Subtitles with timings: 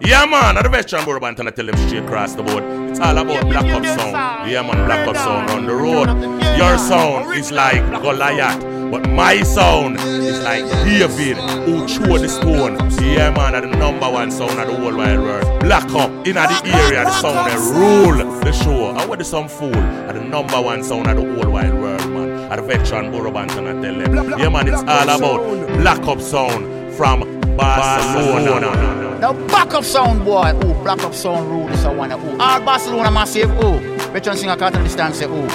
[0.00, 2.62] Yeah, man, at the veteran Bourbon and I tell them straight across the board.
[2.90, 4.50] It's all about Black Up Sound.
[4.50, 6.08] Yeah, man, Black Up Sound on the road.
[6.56, 8.62] Your sound is like Goliath.
[8.90, 12.78] But my sound is like David who threw the stone.
[13.02, 15.60] Yeah, man, at the number one sound of the whole wide world.
[15.60, 18.96] Black up in the area, the sound they rule the show.
[18.96, 22.50] I want some fool at the number one sound of the whole wide world, man.
[22.50, 24.38] At the veteran Bourbon and I tell them.
[24.38, 29.18] Yeah, man, it's all about Black Up Sound from Barcelona.
[29.18, 32.36] Now back up sound boy, oh, black up sound rule this I wanna oh.
[32.38, 33.78] All Barcelona massive, oh.
[34.12, 35.46] Veteran singer can't understand say oh.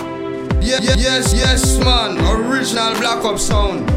[0.62, 2.18] Yeah, yeah, yes, yes, man.
[2.20, 3.90] Original black up sound.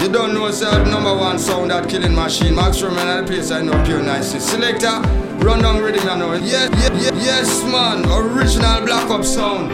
[0.00, 2.54] You don't know sir, the number one sound that killing machine.
[2.54, 4.32] Max from another the place I know pure nice.
[4.44, 5.00] Selector,
[5.44, 6.34] run down rhythm you know.
[6.34, 8.04] Yeah, yeah, yeah, yes, man.
[8.04, 9.70] Original black up sound.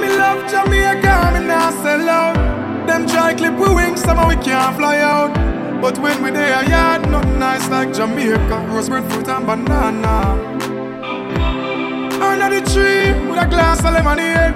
[0.00, 2.86] Me love Jamaica, me not sell out.
[2.86, 5.57] Them try clip we wings, somehow we can't fly out.
[5.80, 8.66] But when we there, yard, nothing nice like Jamaica.
[8.68, 10.34] Roseburn fruit and banana.
[12.20, 14.54] Under the tree with a glass of lemonade.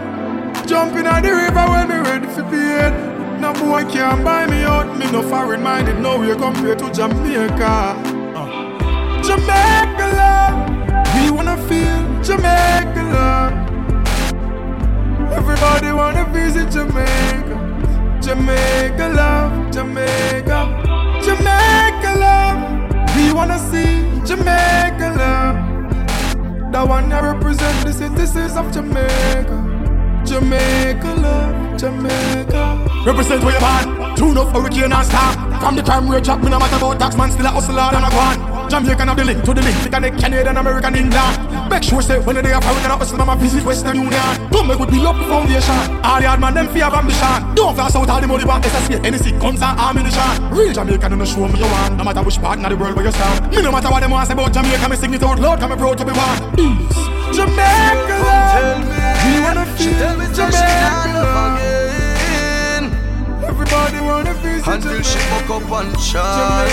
[0.66, 3.40] Jumping on the river when me ready for bed.
[3.40, 4.98] No boy can buy me out.
[4.98, 7.94] Me no foreign minded, no way compared to Jamaica.
[8.34, 9.22] Uh.
[9.22, 10.56] Jamaica love,
[11.14, 13.52] we wanna feel Jamaica love.
[15.32, 18.18] Everybody wanna visit Jamaica.
[18.20, 20.81] Jamaica love, Jamaica.
[21.22, 22.58] Jamaica love.
[23.16, 25.56] We wanna see Jamaica love.
[26.72, 29.56] The one that represent the citizens of Jamaica.
[30.24, 32.88] Jamaica love, Jamaica.
[33.06, 34.16] Represent where you born.
[34.16, 35.32] Tune up hurricane and star.
[35.60, 38.04] From the time we drop, me no matter about tax man, still a hustler and
[38.04, 38.70] a gone.
[38.70, 41.51] Jamaican have the link to the link, like a Canadian, American, England.
[41.72, 44.50] Make sure say when the day of I hustle, mama visit Western Union.
[44.52, 45.72] Don't make good build up foundation.
[46.04, 47.54] All the hard man, them fear of ambition.
[47.56, 50.52] Don't fast out all the money back, SSA, NC, guns and ammunition.
[50.52, 51.96] Real Jamaican, no show me you want.
[51.96, 53.48] No matter which part in the world where you stand.
[53.50, 55.72] Me no matter what them want say about Jamaica, me sing it out loud, come
[55.78, 56.36] proud to be one.
[56.52, 56.92] Peace.
[57.32, 58.52] Jamaica love.
[58.52, 61.56] Tell me, we wanna feel tell me Jamaica love.
[61.56, 62.84] Again.
[63.48, 66.68] Everybody wanna visit Until she woke up and shine.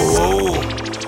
[0.00, 0.56] Oh,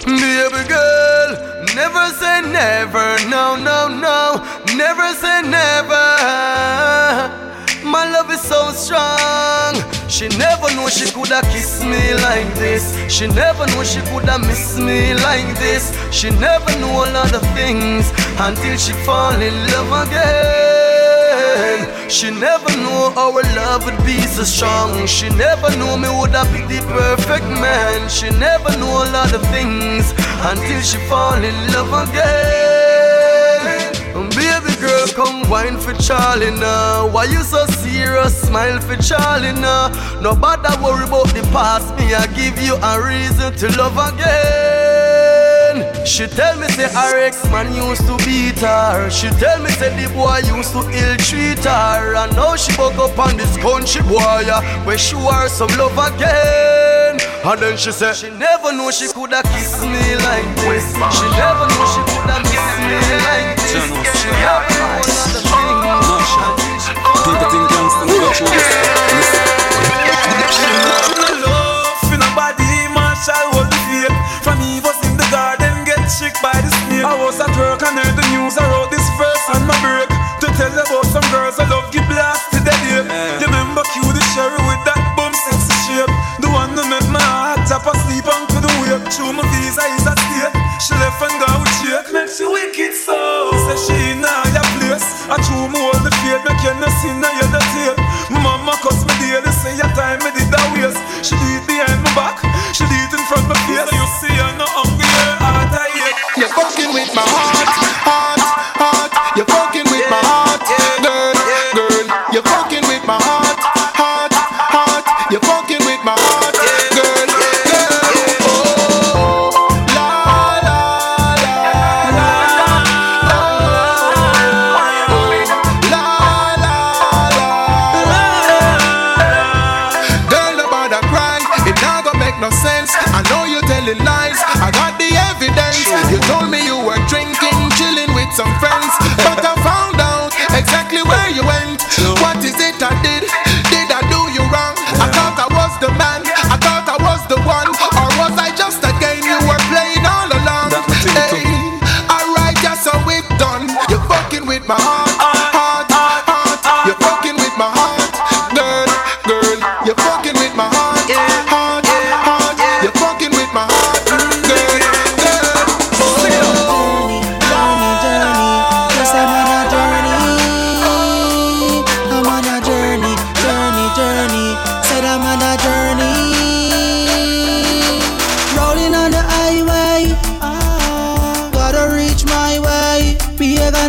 [0.05, 4.43] baby girl, never say never, no, no, no,
[4.77, 6.07] never say never.
[7.85, 9.75] My love is so strong.
[10.09, 12.95] She never knew she coulda kiss me like this.
[13.13, 15.97] She never knew she coulda miss me like this.
[16.13, 20.80] She never knew a lot of things until she fall in love again.
[22.11, 25.07] She never knew our love would be so strong.
[25.07, 28.09] She never knew me woulda be the perfect man.
[28.09, 30.11] She never knew a lot of things
[30.43, 33.93] until she fall in love again.
[34.17, 37.07] Oh, baby girl, come wine for Charlie now.
[37.07, 38.43] Why you so serious?
[38.43, 39.89] Smile for Charlie now.
[40.21, 41.95] Nobody worry about the past.
[41.97, 45.00] Me, I give you a reason to love again.
[46.05, 46.89] She tell me say
[47.25, 49.11] ex man used to beat her.
[49.11, 52.15] She tell me say the boy used to ill treat her.
[52.17, 54.45] And now she woke up on this country boy,
[54.85, 57.21] where she were some love again.
[57.45, 60.93] And then she said she never knew she coulda kiss me like this.
[61.17, 63.71] She never knew she coulda miss me like this.
[64.21, 65.41] She never knew all of the
[66.61, 66.85] things.
[67.25, 68.05] People think gangsta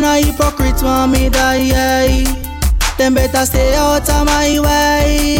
[0.01, 2.23] Pagan a hypocrite want me die.
[2.97, 5.37] Them better stay out of my way.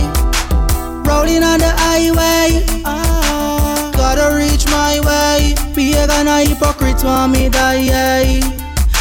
[1.03, 5.55] Rolling on the highway, ah, gotta reach my way.
[5.73, 8.39] Pagan a hypocrite want me die.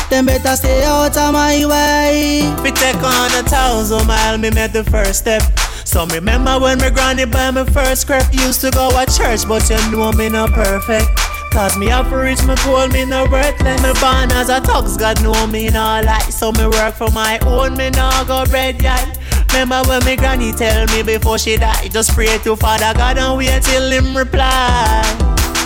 [0.09, 2.41] Them better stay out of my way.
[2.63, 5.43] We take on a thousand mile, me made the first step.
[5.85, 9.69] So remember when me granny buy my first crap Used to go to church, but
[9.69, 11.30] you know me not perfect.
[11.51, 13.83] Cause me have to reach my goal, me no worthless.
[13.83, 16.31] Me born as a tux, God know me no lie.
[16.31, 19.19] So me work for my own, me no go bread yet.
[19.53, 23.37] Remember when me granny tell me before she die, just pray to Father God and
[23.37, 25.03] wait till him reply.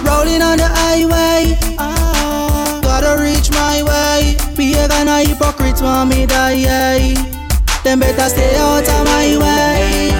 [0.02, 4.36] Rolling on the highway, ah, gotta reach my way.
[4.56, 7.12] Pagan a hypocrite want me die.
[7.84, 10.10] Them better stay out of my way.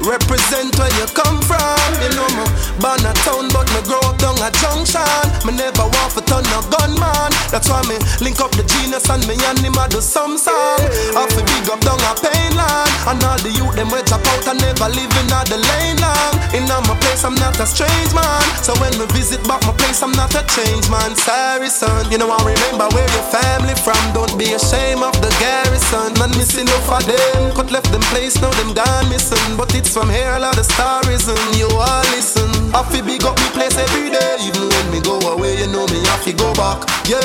[0.00, 4.16] Represent where you come from, you know me Born a town but me grow up
[4.16, 5.04] down a junction.
[5.44, 9.20] Me never want to turn a gunman That's why me link up the genius and
[9.28, 10.80] me and him a do some song.
[11.12, 12.88] Have to big up down a pain land.
[13.04, 16.32] And all the youth them we drop out and never living at the lane long.
[16.56, 18.40] In my place I'm not a strange man.
[18.64, 21.12] So when me visit back my place I'm not a change man.
[21.20, 24.00] Sorry son, you know I remember where your family from.
[24.16, 26.16] Don't be ashamed of the garrison.
[26.16, 27.52] Man missing enough of them.
[27.52, 29.56] Cut left them place now them gone missing.
[29.60, 32.69] But it's from here, a lot of stories, and you all listen.
[32.72, 35.86] I feel big up me place every day, even when me go away, you know
[35.88, 36.86] me have to go back.
[37.08, 37.18] Yeah,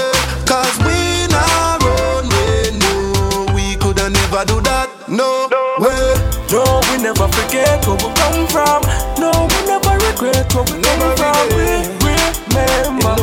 [0.45, 4.89] cause we not run, we know we coulda never do that.
[5.07, 6.17] No, no way.
[6.51, 8.81] No, we never forget where we come from.
[9.21, 11.45] No, we never regret where we come from.
[11.53, 12.17] We
[12.49, 13.13] remember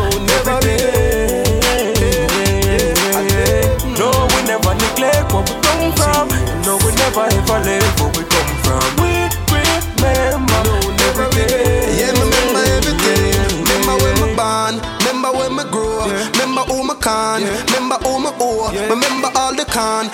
[0.46, 1.42] every day.
[3.98, 6.26] No, we never neglect where we come from.
[6.62, 8.86] No, we never ever leave where we come from.
[9.02, 9.12] We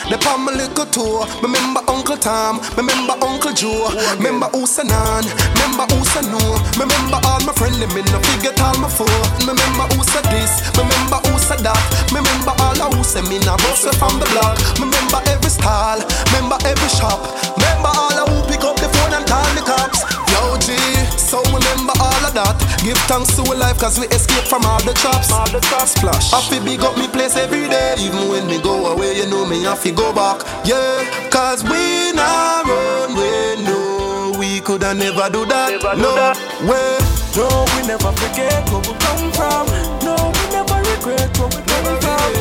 [0.06, 5.26] the the on my little tour, remember Uncle Tom, remember Uncle Joe, remember who Sanan,
[5.58, 6.38] remember who Sanu,
[6.78, 9.10] remember all my friends, them in the figure all my four,
[9.42, 11.82] remember who said this, remember who said that,
[12.14, 16.00] remember all who say me now bust from the block, remember every style,
[16.30, 17.18] remember every shop,
[17.58, 20.00] remember all I who pick up the phone and call the cops.
[20.30, 20.97] Yo, G,
[21.28, 22.56] so remember all of that.
[22.82, 25.30] Give thanks to a life cause we escape from all the traps.
[25.30, 26.32] All the traps splash.
[26.48, 27.94] Feel big up me place every day.
[28.00, 30.40] Even when me go away, you know me, I feel go back.
[30.64, 35.76] Yeah, cause we not run, we know we coulda never do that.
[35.76, 36.36] Never do no that.
[36.64, 36.96] way.
[37.36, 37.46] No,
[37.76, 39.66] we never forget where we come from.
[40.00, 42.32] No, we never regret where we come from.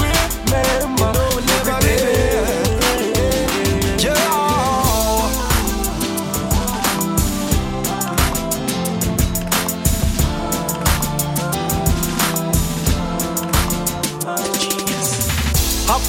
[0.00, 0.08] We
[0.48, 0.89] remember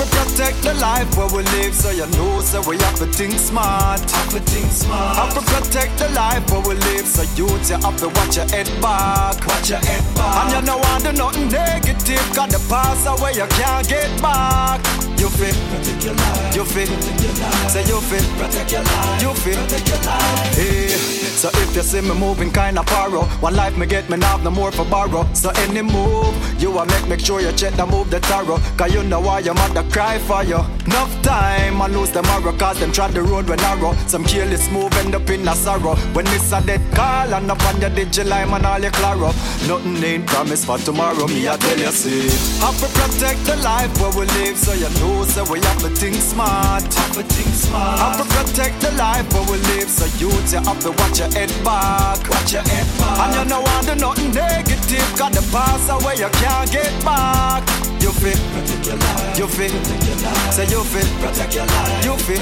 [0.02, 3.34] To protect the life where we live, so you know, so we have to think
[3.34, 4.02] smart.
[4.02, 5.16] Have to think smart.
[5.16, 8.50] Have to protect the life where we live, so you you have to watch your
[8.50, 9.38] head back.
[9.46, 10.42] Watch your head back.
[10.42, 14.82] And you know want do nothing negative, got the past away you can't get back.
[15.22, 16.56] You fit, protect your life.
[16.56, 16.90] You fit,
[17.70, 19.22] say you fit, protect your life.
[19.22, 20.56] You fit, protect your life.
[20.58, 24.18] Hey, so if you see me moving kinda paro, oh, one life me get me
[24.18, 25.26] now have no more for borrow.
[25.34, 28.60] So any move you a make, make sure you check the move the tarot.
[28.78, 30.60] Cause you know why your mother cry for you.
[30.86, 33.94] Enough time I lose tomorrow cause them try the road when narrow.
[34.08, 35.96] Some careless move end up in a sorrow.
[36.14, 39.36] When it's a dead call and up on your digital and all you clear up.
[39.68, 42.30] Nothing ain't promised for tomorrow, me I tell you see.
[42.62, 45.90] Have to protect the life where we live so you know so we have to
[45.90, 46.84] think smart.
[46.84, 48.00] Have to think smart.
[48.00, 51.32] Have to protect the life where we live so you you have to watch your
[51.32, 52.30] head back.
[52.30, 53.20] Watch your head back.
[53.20, 57.91] And you know want do nothing negative got the past away you can't get back.
[58.02, 59.38] You fit, protect your life.
[59.38, 59.72] You fit.
[60.52, 62.04] Say you fit, protect your life.
[62.04, 62.42] You fit.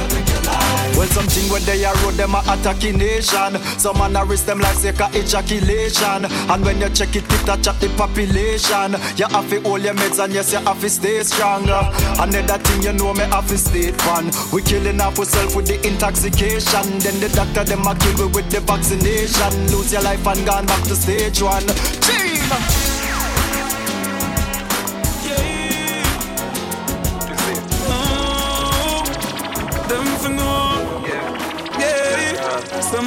[0.95, 3.59] Well, something when they are road them a attacking nation.
[3.77, 6.25] Some man a risk them like a ejaculation.
[6.25, 8.95] And when you check it, it chat the population.
[9.17, 11.67] You have to hold your meds and yes, you have to stay strong.
[11.67, 14.31] Another thing you know me have to stay fun.
[14.53, 16.99] We killing ourselves with the intoxication.
[16.99, 19.67] Then the doctor them a kill we with the vaccination.
[19.67, 21.67] Lose your life and gone back to stage one.
[22.07, 22.88] Team.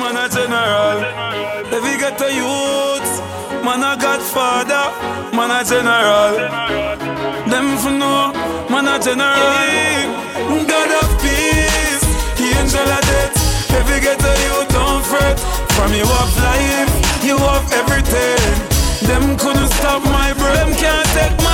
[0.03, 0.99] Man a general.
[1.71, 3.13] You get a youth,
[3.65, 4.87] man a godfather,
[5.37, 6.35] man a general.
[7.47, 8.33] Them for know,
[8.71, 9.55] man a general.
[10.71, 12.07] God of peace,
[12.39, 13.39] He angel of death.
[13.71, 15.39] You get a youth, don't fret.
[15.75, 18.53] From you have life, you have everything.
[19.07, 21.52] Them couldn't stop my them can't take my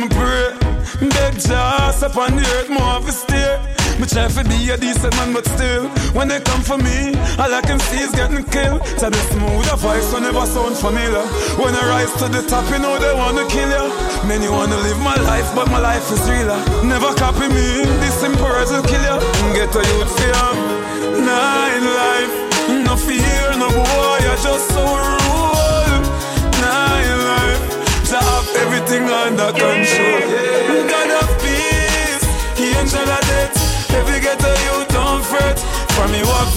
[0.00, 0.56] me pray.
[1.00, 3.60] Beg just upon the earth, more of a stay.
[4.00, 7.52] Me try to be a decent man, but still, when they come for me, all
[7.52, 8.80] I can see is getting killed.
[9.00, 11.24] To the smooth a voice will never sound familiar.
[11.60, 13.86] When I rise to the top, you know they wanna kill you.
[14.24, 16.60] Many wanna live my life, but my life is realer.
[16.84, 19.18] Never copy me, this simple will kill you.
[19.52, 20.80] Get a youth fear.
[21.20, 22.49] Nine life,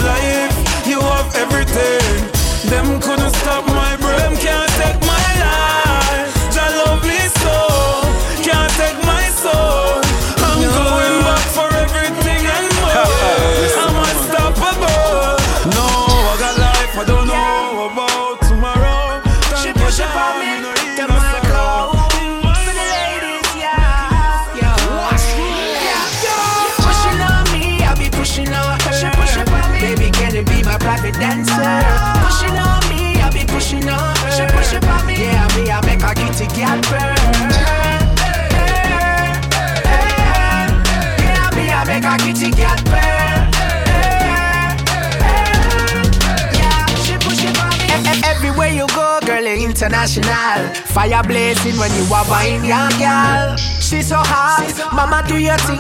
[0.04, 2.04] life, you have everything.
[2.70, 3.23] Them couldn't
[50.04, 50.74] international.
[50.92, 53.56] Fire blazing when you are buying your girl.
[53.58, 55.80] She so hot, mama do your thing.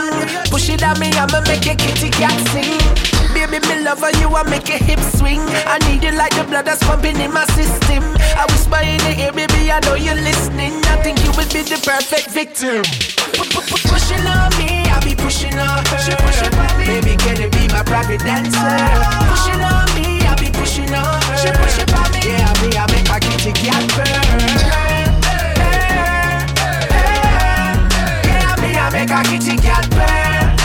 [0.50, 2.80] Push it on me, I'ma make your kitty cat sing.
[3.34, 5.42] Baby, me love you I make your hips swing.
[5.68, 8.03] I need it like the blood that's pumping in my system.
[8.38, 10.74] I whisper in the ear, baby, I know you're listening.
[10.86, 12.84] I think you would be the perfect victim.
[13.89, 16.00] Pushing on me, I be pushing on her.
[16.00, 16.86] She pushing on me.
[16.86, 18.77] Baby, can you be my private dancer?
[19.27, 20.23] Pushing on me,
[20.74, 21.38] pushing on her.
[21.38, 22.20] She pushing on me.
[22.25, 24.08] Yeah, me, I make my kitty cat burn.
[28.25, 30.58] Yeah, me, I make her kitty cat burn.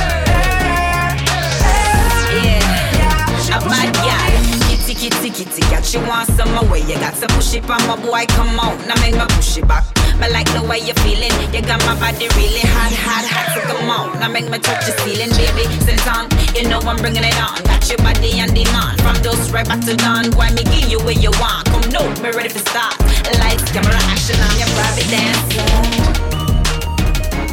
[2.97, 4.69] Yeah, a bad gal.
[4.69, 5.85] Kitty, kitty, kitty cat.
[5.85, 6.81] She wants some away.
[6.81, 8.25] You got to push it on my boy.
[8.29, 9.98] Come out, now make me push it back.
[10.19, 11.31] Me like the way you're feeling.
[11.55, 13.47] You got my body really hot, hot, hot.
[13.55, 15.63] So come on, now make me touch your ceiling, baby.
[15.87, 16.27] Sit on,
[16.59, 17.55] you know I'm bringing it on.
[17.63, 18.99] Got your body on demand.
[19.01, 20.31] From those right back to dawn.
[20.35, 21.71] Boy, me give you what you want.
[21.71, 22.99] Come no, me ready for start.
[23.39, 24.35] Lights, camera, action.
[24.43, 25.63] I'm your private dancer.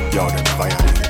[0.09, 1.05] Yo, them violate.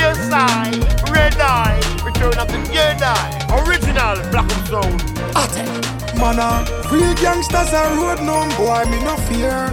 [0.00, 0.72] Yes, I,
[1.12, 3.28] Red Eye, return of the Red Eye,
[3.68, 6.00] original Black Up Sound.
[6.20, 9.72] Man, uh, real gangsters are road no boy, me no fear,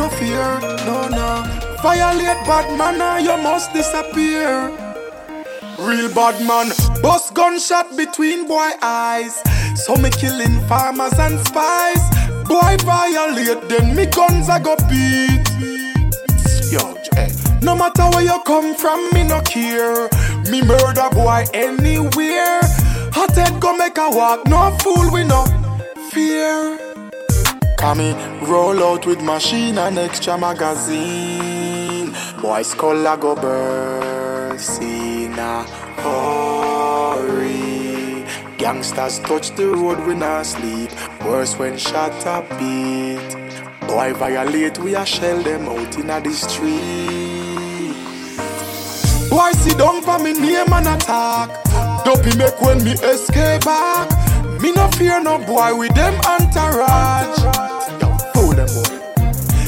[0.00, 1.30] no fear, no no.
[1.82, 4.70] Violate bad man, uh, you must disappear.
[5.78, 6.68] Real bad man,
[7.02, 9.42] bust gunshot between boy eyes.
[9.74, 12.04] So me killing farmers and spies.
[12.48, 15.46] Boy violate, then me guns I go beat.
[16.72, 16.82] Yo,
[17.16, 17.30] eh.
[17.62, 20.08] No matter where you come from, me no care.
[20.50, 22.60] Me murder boy anywhere.
[23.16, 25.44] Hot head go make a walk, no fool we no
[26.10, 26.78] fear.
[27.80, 32.14] Come me roll out with machine and extra magazine.
[32.42, 35.62] Boy skull a go burst in a
[36.02, 37.46] hurry.
[38.58, 40.90] Gangsters touch the road when I sleep.
[41.24, 43.36] Worse when shot a beat.
[43.88, 47.96] Boy violate we a shell them out in a the street.
[49.30, 51.48] Boy sit down for me name and attack.
[52.04, 54.29] Dopey make when me escape back.
[54.60, 57.38] Me no fear no boy with them entourage.
[58.00, 59.00] Yo, fool them boy.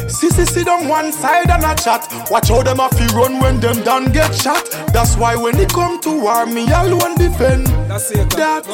[0.07, 2.07] Sissy sit on one side and a chat.
[2.31, 4.65] Watch how them a fi run when them done get shot.
[4.93, 7.67] That's why when it come to war, me alone defend.
[7.89, 8.67] That's it, that.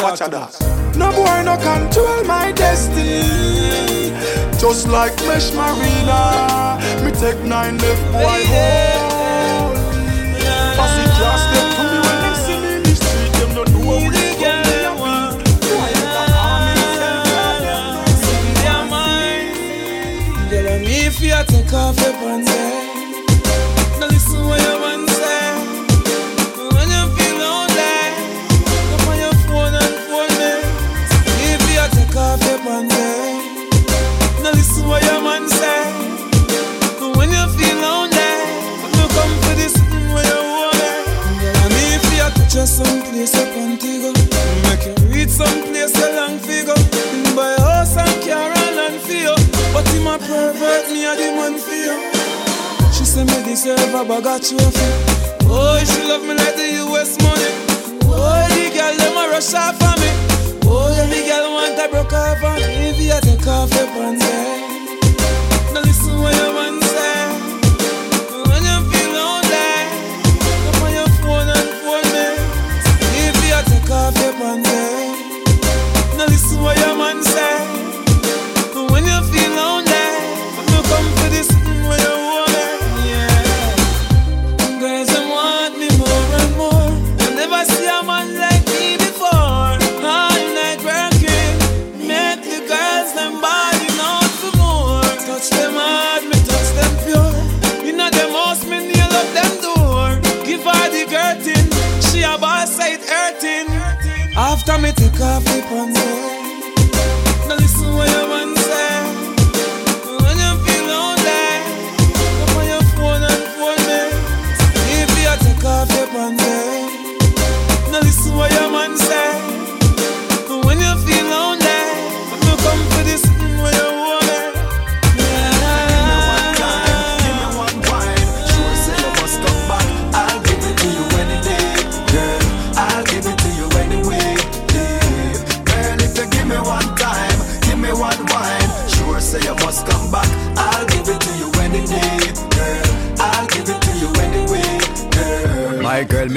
[0.00, 0.96] Watch out that.
[0.96, 4.14] No boy no control my destiny.
[4.58, 9.15] Just like Mesh Marina, me take nine left boy home.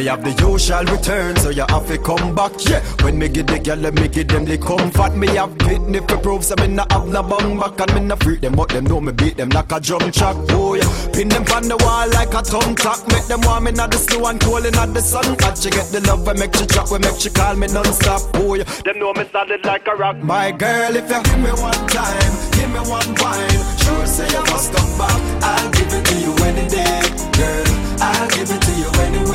[0.10, 2.52] Have the usual return, so you have to come back.
[2.66, 5.16] Yeah, when me give the girl, let me give them the comfort.
[5.16, 8.24] Me have kidney for proof, so me not have no bung back, and me not
[8.24, 10.36] freak them, but them know me beat them like a drum track.
[10.50, 13.00] Oh yeah, pin them on the wall like a thumb tack.
[13.08, 15.36] Make them warm in the snow and cold in the sun.
[15.38, 18.22] Catch you get the love, we make you drop, we make you call me non-stop.
[18.36, 20.18] Oh yeah, them know me solid like a rock.
[20.18, 23.62] My girl, if you give me one time, give me one wine.
[23.78, 25.22] Sure, say you must come back.
[25.46, 27.02] I'll give it to you any day,
[27.38, 27.68] girl.
[28.02, 29.29] I'll give it to you anyway.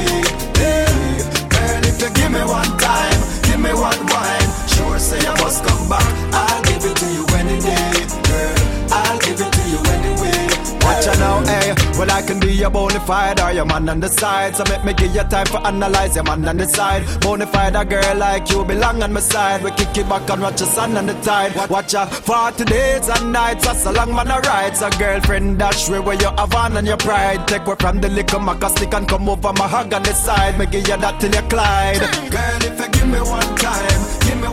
[5.15, 6.07] Say you must come back.
[6.33, 8.55] I'll give it to you any day, girl.
[8.91, 10.55] I'll give it to you anyway.
[10.85, 11.75] Watch out now, hey.
[11.99, 14.57] Well, I can be a bona fide or your man on the side.
[14.57, 17.03] So make me give you time for analyze your man on the side.
[17.21, 19.63] Bona fide a girl like you belong on my side.
[19.63, 21.55] We kick it back and watch the sun and the tide.
[21.71, 23.65] Watch out for days and nights.
[23.65, 24.77] That's a long man a ride.
[24.77, 27.49] So girlfriend dash way where you have on and your pride.
[27.49, 30.59] Take away from the liquor, maca stick and come over my hug on the side.
[30.59, 32.01] Make give you that till you Clyde.
[32.31, 34.04] Girl, if you give me one time,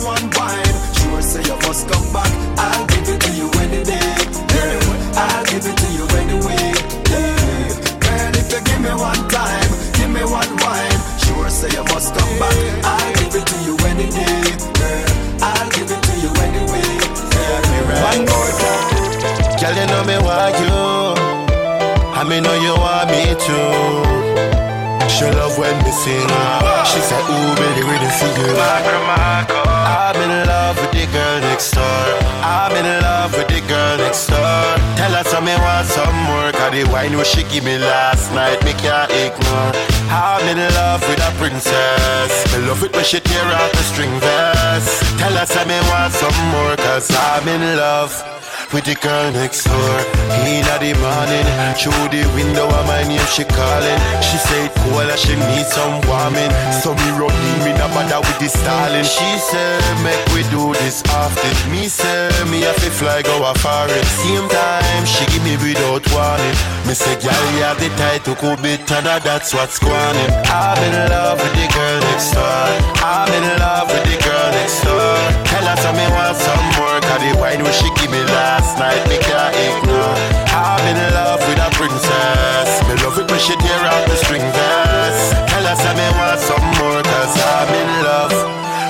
[0.03, 0.75] one wine.
[0.97, 2.31] Sure, say you must come back.
[2.57, 4.13] I'll give it to you any day.
[4.49, 4.81] Girl,
[5.17, 6.73] I'll give it to you anyway.
[7.09, 7.69] Yeah.
[8.01, 10.97] Girl, if you give me one time, give me one wine.
[11.21, 12.57] Sure, say you must come back.
[12.83, 14.41] I'll give it to you any day.
[14.79, 15.09] Girl,
[15.45, 16.91] I'll give it to you anyway.
[17.37, 18.09] Yeah.
[18.09, 19.59] One more time.
[19.61, 20.81] Girl, you know me want you.
[22.17, 24.21] I me know you want me too.
[25.09, 26.29] She love when me sing.
[26.85, 29.20] She said, Ooh, baby, ready for you.
[36.71, 39.71] The wine what she give me last night, me can't ignore.
[40.09, 42.31] I'm in love with a princess.
[42.51, 45.03] Me love it when she tear out the string vest.
[45.19, 46.75] Tell her some me want some more.
[46.77, 48.40] Cause I'm in love
[48.73, 49.97] with the girl next door.
[50.47, 51.45] In the morning,
[51.77, 53.99] through the window of my name, she calling.
[54.23, 56.51] She said, cool, and she need some warming.
[56.81, 59.05] So me running, me no bother with the stalling.
[59.05, 61.53] She said, make we do this often.
[61.71, 63.53] Me say, me have to fly go a.
[63.61, 66.55] Same time, she give me without warning.
[66.87, 70.15] Me say, girl, you have the title, could be tada, that's what's on.
[70.47, 72.67] I'm in love with the girl next door.
[73.03, 75.15] I'm in love with the girl next door.
[75.47, 78.10] Tell her some me want some more, cause the wine when she give
[78.71, 80.15] last night, me can't ignore.
[80.47, 82.81] I'm in love with a princess.
[82.87, 85.31] Me love it when she tear out the string vest.
[85.47, 88.40] Tell her some me want some more, cause I'm in love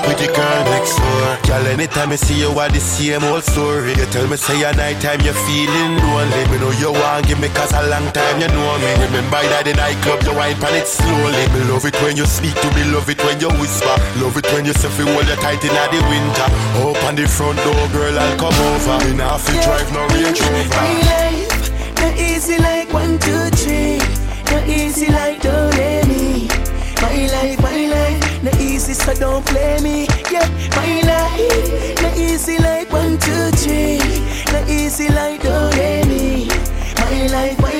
[0.06, 1.38] with the girl next door.
[1.46, 3.94] Girl, anytime I see you, I the same old story.
[3.94, 6.42] You tell me say at night time you're feeling lonely.
[6.50, 8.90] Me know you want give me cause a long time you know me.
[9.06, 11.44] Remember that the nightclub you wine pan it slowly.
[11.54, 13.94] Me love it when you speak to me, love it when you whisper.
[14.18, 16.48] Love it when you say fi hold you tight in the winter.
[16.82, 18.96] Open the front door, girl, I'll come over.
[19.06, 20.76] Me nah fi drive no Range Rover.
[20.76, 21.64] My life,
[22.00, 23.98] not easy like one, two, three.
[24.50, 26.48] Not easy like don't let me.
[27.00, 27.71] My life, my
[28.94, 30.06] so don't play me.
[30.30, 33.98] Yeah, my life, not easy like one, two, three.
[34.52, 36.48] Not easy like don't let me.
[36.98, 37.71] My life,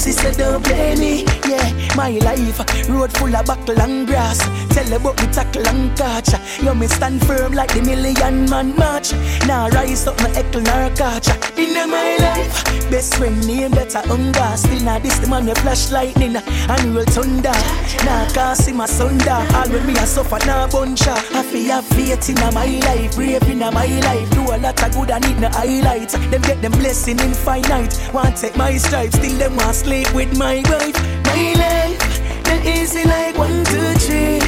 [0.00, 1.24] easy, so don't play me.
[1.46, 2.58] Yeah, my life,
[2.88, 4.38] road full of buckle and grass.
[4.74, 6.30] Tell about me tackle and catch.
[6.62, 9.12] You me stand firm like the million man march.
[9.46, 11.28] Now rise up my eckle nor catch.
[11.58, 14.56] In my life, best friend name better hunger.
[14.56, 17.56] Still not this the man with flash lightning and roll thunder.
[18.04, 19.30] Now can't see my sunder.
[19.30, 21.14] All when me a suffer now buncha.
[21.34, 24.30] I feel have faith in my life, brave in my life.
[24.30, 26.14] Do a lot of good and need no highlights.
[26.30, 27.92] Them get them blessing infinite.
[28.14, 30.98] Want take my stripes, still them want sleep with my wife.
[31.24, 31.98] My life,
[32.46, 34.38] not easy like one, two, three.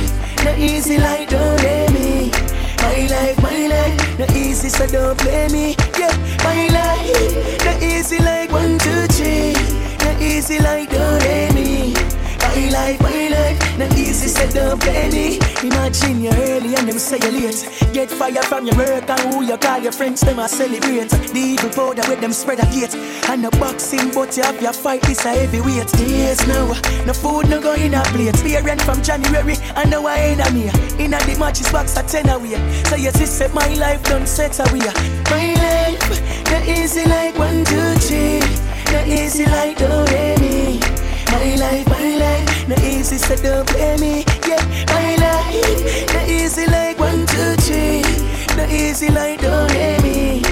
[0.45, 2.31] Not easy like don't let me.
[2.85, 5.75] My life, my life, not easy so don't play me.
[5.99, 6.15] Yeah,
[6.47, 9.53] my life, not easy like one, two, three.
[10.05, 12.02] Not easy like don't let me.
[12.55, 15.39] My life, my life, not easy don't play me.
[15.63, 17.67] Imagine you early and them say you late.
[17.95, 21.09] Get fire from your work and who you call your friends, them a celebrate.
[21.09, 22.95] The evil powder with them spread a gate.
[23.31, 25.91] And the boxing, but you have your fight, this a heavyweight.
[25.99, 26.69] Yes, now,
[27.07, 28.37] no food, no go in a plate.
[28.37, 30.69] Parent from January, and now I ain't a me.
[31.03, 32.61] In a the matches box at 10 away.
[32.85, 34.93] So you just set my life done set away.
[35.31, 38.41] My life, not easy like one, two, three.
[38.93, 39.89] Not easy like do
[40.41, 40.72] me.
[41.33, 44.25] My life, my life, not easy, so don't blame me.
[44.47, 44.63] Yeah,
[44.95, 48.03] my life, not easy like one, two, three.
[48.57, 49.51] Not easy like do
[50.05, 50.43] me.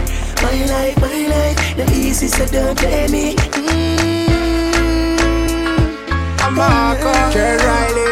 [0.43, 3.35] My life, my life, not easy, so don't blame me.
[3.37, 4.75] Mm-hmm.
[6.45, 8.11] I'm Marco, Jerry Riley.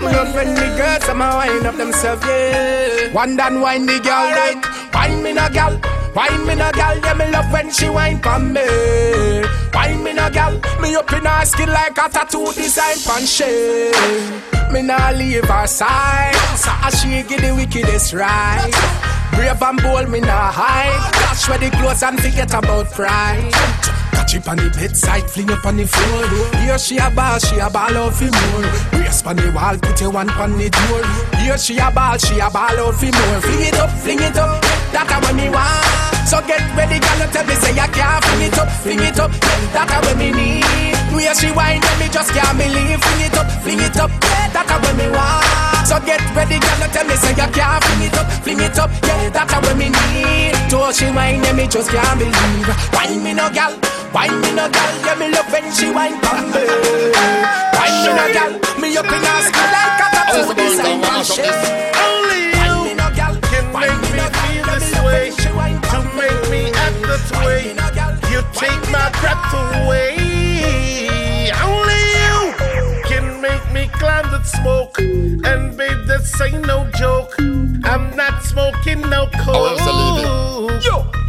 [0.00, 3.12] Love when the girls I'm a wind up themselves, yeah.
[3.12, 4.58] One done wine the girl, right?
[4.94, 5.78] Wine me no girl,
[6.14, 6.98] wine me no girl.
[6.98, 8.62] Yeah, me love when she wine for me.
[9.74, 13.90] Wine me no girl, me up in her skin like a tattoo design pan she.
[14.72, 18.72] Me nah leave her side, so she give the wickedest ride.
[19.32, 21.12] Brave and bold, me nah hide.
[21.12, 23.52] Dash where the clothes and forget about pride.
[24.32, 26.24] It on the bedside, fling up on the floor.
[26.64, 28.64] Here she a ball, she a ball out for more.
[28.96, 31.04] Brace on the wall, put your one on the door.
[31.36, 33.38] Here she a ball, she a ball out for more.
[33.44, 34.56] Fling it up, fling it up,
[34.96, 35.84] that a what me want.
[36.24, 39.32] So get ready, girl, tell me say I can't fling it up, fling it up,
[39.76, 40.96] that a what me need.
[41.12, 43.04] Where she whine, me just can't believe.
[43.04, 45.84] Fling it up, fling it up, that a what me want.
[45.84, 48.88] So get ready, girl, tell me say I can't fling it up, fling it up,
[49.04, 50.56] yeah, that a what me need.
[50.72, 52.70] To she whine, let me just can't believe.
[52.96, 53.76] Whine me no gal.
[54.14, 56.64] Wine me no gal, yeah me love when she wine for me.
[57.76, 61.56] Wine me no gal, me up in her skin like a tattoo design and shit.
[61.96, 62.74] Only you
[63.48, 67.62] can make me feel this way, to make me act this way.
[68.30, 71.50] You take my breath away.
[71.64, 72.38] Only you
[73.08, 77.34] can make me climb the smoke, and babe, this ain't no joke.
[77.84, 79.80] I'm not smoking no coke.
[80.84, 81.21] Yo.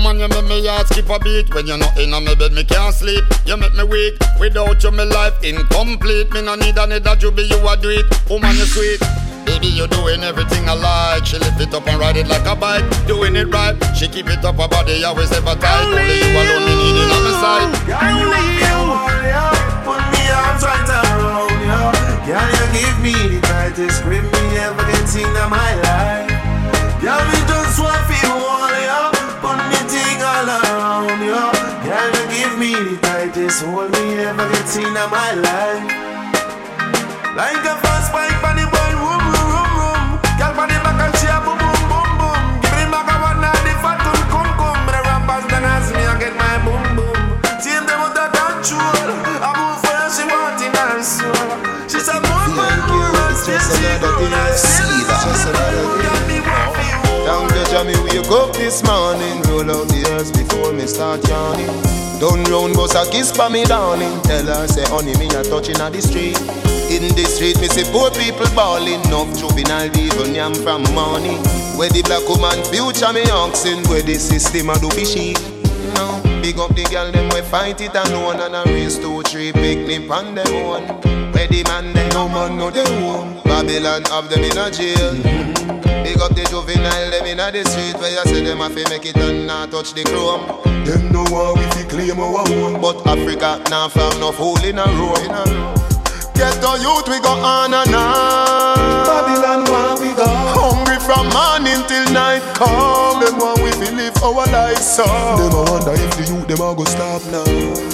[0.00, 1.52] Woman, you make me heart skip a beat.
[1.52, 3.20] When you're not in on my bed, me can't sleep.
[3.44, 6.32] You make me weak Without you, my life incomplete.
[6.32, 8.08] Me no need another juby, you be you a do it.
[8.30, 8.96] Woman, you sweet.
[9.44, 11.26] Baby, you're doing everything I like.
[11.26, 12.80] She lift it up and ride it like a bike.
[13.06, 13.76] Doing it right.
[13.92, 15.84] She keep it up, her body always ever tight.
[15.84, 17.68] Only, you alone, me needing on my side.
[18.00, 18.80] Only you.
[19.84, 24.80] Put me arms right around you Girl, you give me the tightest grip me ever
[24.80, 26.40] get seen in my life.
[27.04, 27.20] Girl,
[31.08, 31.40] you.
[31.86, 35.84] Girl, you give me the tightest hold me ever get seen in my life.
[37.36, 38.29] Like a fast bike
[58.70, 59.42] this morning.
[59.50, 61.66] Roll out the earth before me start yawning.
[62.22, 64.22] Done round, bust a kiss for me, darling.
[64.22, 66.38] Tell her, say, honey, me a touching at the street.
[66.86, 69.02] In the street, me see poor people balling.
[69.10, 71.34] Enough juvenile even yam from money.
[71.74, 73.82] Where the black woman future me oxen.
[73.90, 75.42] Where the system a do be shit.
[75.98, 79.50] No, big up the girl them we fight it alone and a race two three
[79.50, 80.86] picnic on them one.
[81.34, 83.42] Where the man they no man no they home.
[83.42, 85.79] Babylon have them in a jail.
[86.20, 88.84] Big up the juvenile them in a the street where you say them have to
[88.90, 90.44] make it and not touch the chrome.
[90.84, 94.78] Them no want we fi claim our own, but Africa now found enough hole in
[94.78, 95.16] a row.
[95.16, 95.32] In.
[96.36, 98.76] Get the youth we go on and on.
[99.08, 100.49] Babylon want we go hungry
[101.10, 103.18] from morning till night come.
[103.18, 105.02] Them want we fi live our lives so.
[105.34, 107.42] Them a wonder if the youth them a go stop now.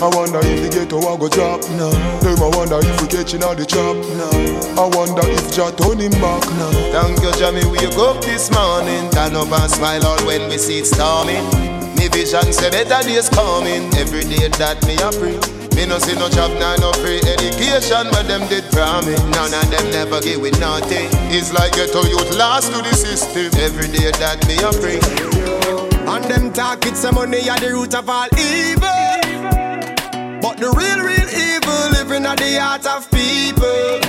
[0.05, 1.88] I wonder if the ghetto a go drop now.
[2.20, 4.37] Them a wonder if we catching all the trap now.
[4.76, 6.72] I wonder if Jah turn him back now.
[6.92, 7.64] Thank you, Jamie.
[7.64, 11.44] We wake up this morning, turn up and smile out when we see it storming.
[11.96, 13.88] Me vision say better days coming.
[13.96, 15.55] Every day that me a pray.
[15.76, 19.22] Me no see no job, nah, no free education, but them did promise.
[19.36, 21.10] None of them never give with nothing.
[21.28, 23.52] It's like ghetto youth lost to the system.
[23.60, 24.98] Every day that me a pray.
[26.08, 28.86] And them talk it's some money at the root of all evil.
[30.40, 34.00] But the real, real evil living at the heart of people.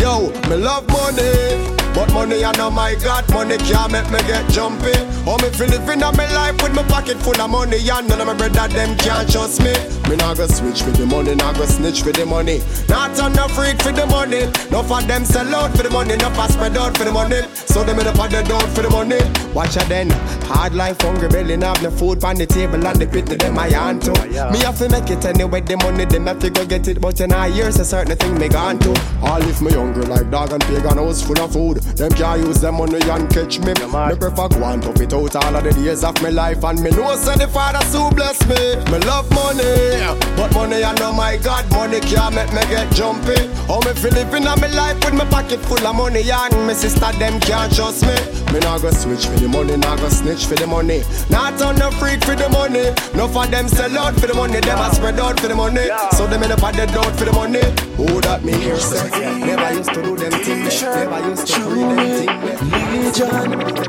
[0.00, 1.81] Yo, me love money.
[1.94, 4.92] But money I know my God, money can't make me get jumpy.
[5.24, 8.20] Oh, me feel living on my life with my pocket full of money and none
[8.20, 9.72] of my brother them can't trust me.
[10.08, 12.60] Me not nah go switch for the money, nah go snitch for the money.
[12.88, 14.50] Not on no freak for the money.
[14.70, 17.42] No for them sell out for the money, no for spread out for the money.
[17.54, 19.20] So them in the pot they out for the money.
[19.52, 20.10] Watch out then.
[20.48, 23.58] Hard life, hungry belly, have no food on the table and the pit to them
[23.58, 24.12] I want to.
[24.50, 25.60] Me have to make it anyway.
[25.60, 28.38] The money them have to go get it, but in a years a certain thing
[28.38, 28.90] me gone to.
[29.22, 31.81] All if me hungry like dog and pagan house full of food.
[31.96, 33.72] Them can't use them money and catch me.
[33.74, 36.82] Me prefer go and tough it out all of the days of my life and
[36.82, 38.76] me know say the father so bless me.
[38.90, 40.00] Me love money,
[40.36, 43.36] but money I know my God money can't make me get jumpy.
[43.68, 46.72] How me feel living on my life with my pocket full of money and my
[46.72, 48.16] sister them can't trust me.
[48.52, 51.02] Me nah go switch for the money, nah go snitch for the money.
[51.30, 52.90] Not on the freak for the money.
[53.14, 55.88] No for them sell out for the money, them a spread out for the money.
[56.16, 57.62] So them in the pot dead out for the money.
[57.96, 59.08] Who that me hear say?
[59.40, 60.82] Never used to do them things.
[60.82, 62.60] Never used to do them things.
[62.92, 63.28] Religion,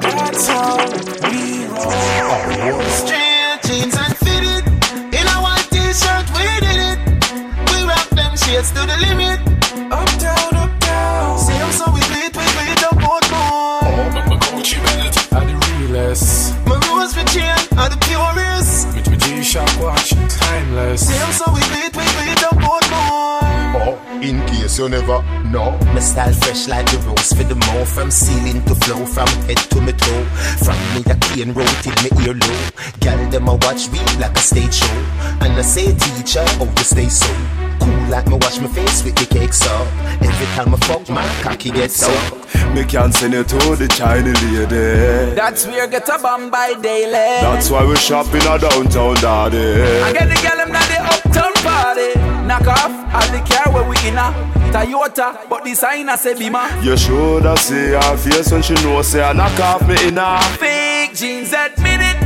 [0.01, 0.77] that's how
[1.31, 2.83] we roll.
[3.01, 4.63] Straight jeans and fitted.
[5.15, 6.99] In a white t-shirt, we did it.
[7.71, 9.39] We rock them shades to the limit.
[9.91, 11.39] Up down, up down.
[11.39, 13.81] See them so we bleed, we bleed up both more.
[14.27, 16.53] My Gucci belt are the realest.
[16.67, 18.93] My rose with chain are the purest.
[18.93, 21.07] With my G-Shock watch, timeless.
[21.07, 22.42] See them so we bleed, we bleed
[24.23, 25.77] in case you never know.
[25.93, 29.57] My style fresh like the rose for the mouth From ceiling to flow, from head
[29.57, 30.23] to my toe
[30.63, 32.59] From me a cane road till me ear low
[33.01, 34.97] Girl them a watch me like a stage show
[35.43, 37.27] And I say teacher, oh you stay so
[37.79, 39.69] Cool like me wash my face with the cake so
[40.21, 44.33] Every time I fuck my cocky gets up Me can't send you to the China
[44.33, 45.35] lady.
[45.35, 47.11] That's where you get a bomb by daily.
[47.11, 50.01] That's why we shop in a downtown daddy.
[50.01, 52.32] I get the girl them at the uptown party.
[52.45, 56.17] Knock off all the care where we in It's a Toyota, but the sign a
[56.17, 56.67] say Bima.
[56.83, 60.17] You should have see her face when she know say I knock off me in
[60.17, 60.39] her.
[60.59, 62.17] Fake jeans, admit it.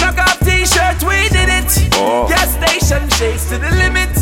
[0.00, 1.90] Knock off t-shirt, we did it.
[1.94, 2.28] Oh.
[2.28, 4.14] Gas station shakes to the limit.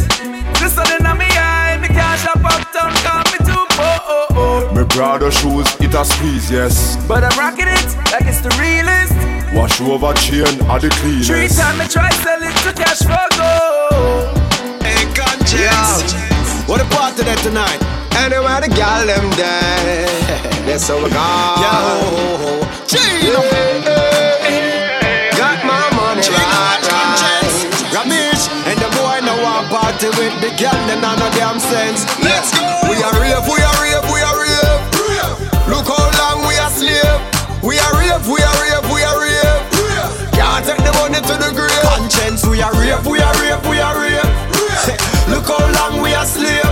[0.57, 4.75] The sun in my eye, me can't shop uptown, call me too oh oh oh.
[4.75, 6.97] Me Prada shoes, it a squeeze, yes.
[7.07, 9.13] But I'm rocking it like it's the realest.
[9.55, 11.29] Wash over chain are the cleanest.
[11.29, 14.46] Three times me try sell it to cash for gold.
[15.65, 16.69] Conscience.
[16.69, 17.81] What a party there tonight.
[18.17, 20.07] Anywhere the gal them there.
[20.67, 21.25] That's how we go.
[21.63, 23.41] Yo, Gino.
[25.37, 27.53] Got my money right, right.
[27.95, 30.77] Ramesh and the boy now want party with the gal.
[30.89, 32.05] Them not no damn sense.
[32.21, 32.67] Let's go.
[32.91, 34.81] We are rave, we are rave, we are rave.
[35.69, 37.21] Look how long we are slave.
[37.63, 39.63] We are rave, we are rave, we are rave.
[40.33, 41.83] Can't take the money to the grave.
[41.83, 44.46] Conscience, we are rave, we are rave, we are rave.
[45.29, 46.65] Look how long we are slave.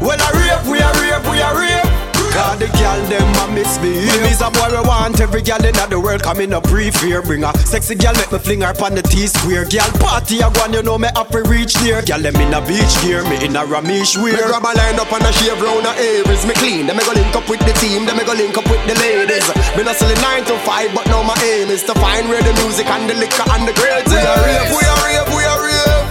[0.00, 1.96] Well, I rave, we are rave, we are rave.
[2.36, 4.20] Cause the girl them a misbehave.
[4.20, 7.44] Me is a boy we want every girl in the world coming up pre-fear Bring
[7.48, 10.84] a sexy girl make me fling her pon the T-square Girl party a on you
[10.84, 12.04] know me up reach there.
[12.04, 14.36] Girl them in a beach gear, me in a Ramesh wear.
[14.36, 17.04] Me grab a line up and a shave round her Aries Me clean, then me
[17.08, 19.48] go link up with the team Then me go link up with the ladies.
[19.72, 22.52] Me not selling 9 to 5 but now my aim is to find where the
[22.60, 25.60] music and the liquor and the grades We are rave, we are rave, we are
[25.64, 26.04] rave.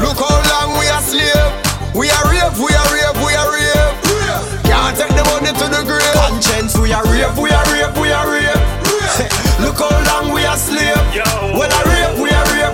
[0.00, 0.43] Look how long we are
[1.14, 1.94] slave.
[1.94, 3.94] We are rave, we are rave, we are rave.
[4.66, 6.14] Can't take the money to the grave.
[6.14, 8.62] Conscience, we are rave, we are rave, we are rave.
[9.62, 10.98] Look how long we are slave.
[11.54, 12.73] Well I rave, we are rave, we are rave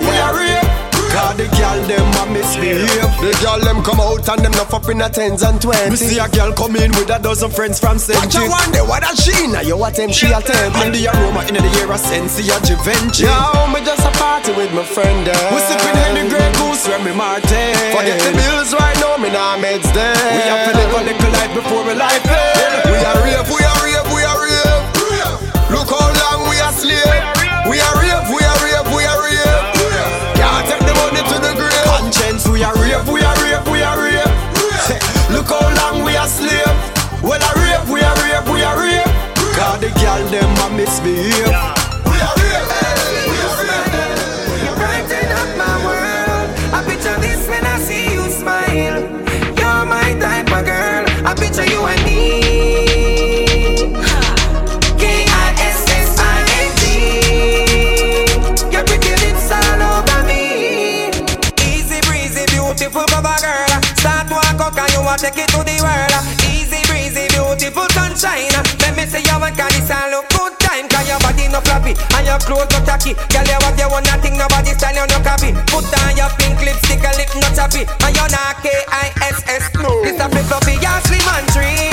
[1.41, 2.85] the girl them a misbehave
[3.17, 5.89] The girl them come out and them not up in a tens and twenties.
[5.89, 8.17] Me see a girl come in with a dozen friends from St.
[8.17, 11.41] Watch her one day, what a she now you attempt she attempt And the aroma
[11.49, 13.33] in the air a sense a Givenchy Yo,
[13.73, 17.13] me just a party with my friend there We sipping Henny Grey Goose where me
[17.13, 17.73] Martin.
[17.93, 20.13] Forget the bills right now, me nah meds there.
[20.13, 23.61] We have to live a little life before we life end We are rave, we
[23.65, 24.81] are rave, we are rave.
[25.73, 28.00] Look how long we are slave We are rave, we are
[72.31, 73.11] your clothes no tacky.
[73.27, 75.51] Girl, you have your one thing, nobody style you no copy.
[75.67, 77.83] Put on your pink lipstick, a lip no choppy.
[77.83, 79.75] And you're not K-I-S-S.
[79.75, 80.01] No.
[80.01, 81.90] This a flip floppy, your slim and trim.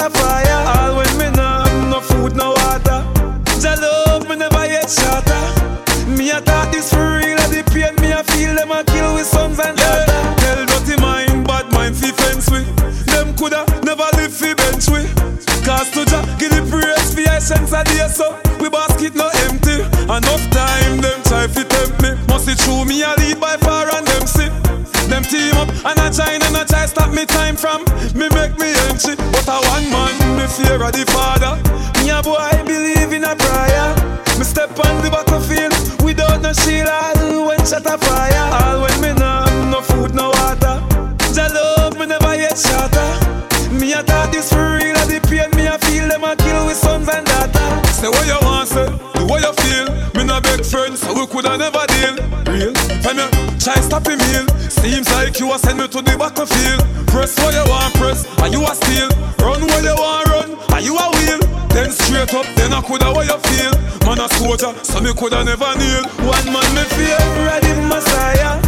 [0.00, 3.04] a fire All when me nah have no food, no water.
[3.60, 5.42] Jah love me never yet shatter
[6.08, 9.14] Me a thought this for real and the pain me a feel Them a kill
[9.14, 10.06] with sons and yeah.
[10.06, 12.60] daughter Tell dirty mind, bad mind fi fence we.
[13.12, 15.04] Them coulda never live fi bench we.
[15.64, 19.28] Cause to Jah give the praise fi I sense a day so We basket no
[19.46, 19.84] empty.
[20.08, 22.16] Enough time them try fi tempt me.
[22.28, 24.48] Must it true me a lead by far and them see.
[25.12, 27.84] Them team up and I try and I try stop me time from
[29.08, 29.22] empty.
[29.32, 31.56] But a one man, me fear of the father.
[32.02, 33.94] Me a boy I believe in a prayer.
[34.38, 36.88] Me step on the battlefield without no shield.
[36.88, 38.46] All when shot a fire.
[38.64, 40.80] All when me nah no food, no water.
[41.34, 43.08] Jah love me never yet shatter.
[43.74, 46.76] Me a thought this for real, the pain me a feel them a kill with
[46.76, 47.90] sons and daughters.
[47.96, 49.86] Say what you want, say, do what you feel.
[50.14, 52.16] Me no beg friends, so we coulda never deal.
[52.50, 52.72] Real,
[53.04, 53.26] when me
[53.58, 54.49] try stop him heal.
[55.40, 56.84] You a send me to the battlefield.
[57.08, 59.08] Press what you want, press, and you a steal.
[59.40, 61.40] Run what you want, run, and you a wheel.
[61.72, 63.72] Then straight up, then I coulda what you feel.
[64.04, 66.04] Man a soldier, so me coulda never kneel.
[66.28, 67.16] One man me fear,
[67.48, 68.59] ready Messiah.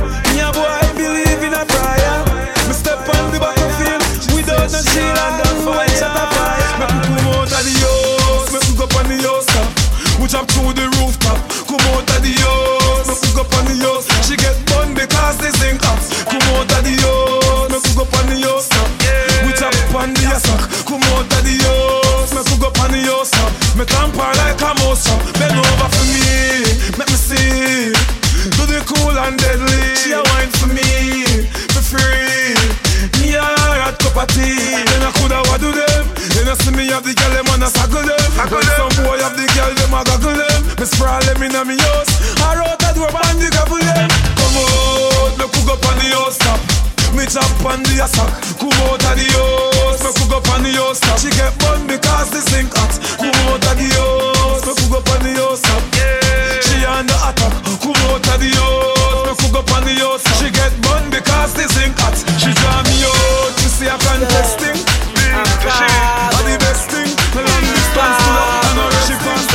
[36.83, 38.19] Me have the girl them I saggle them.
[38.51, 40.61] When some boy have the girl them I goggle them.
[40.83, 42.11] Me sprawl them inna me house.
[42.43, 44.11] I wrote a door and the gobble them.
[44.35, 46.59] Come out, me cook up on the house top.
[47.15, 48.19] Me chop on the ass
[48.59, 51.19] Come out of the house, me cook up on the house top.
[51.23, 52.91] She get bun because the sink hot.
[53.15, 55.83] Come out of the house, me cook up on the house top.
[56.67, 57.55] She on the attack.
[57.79, 60.27] Come out of the house, me cook up on the house.
[60.43, 62.19] She get bun because the zinc hot.
[62.43, 64.79] She draw me out, she see a contesting.
[64.83, 66.32] She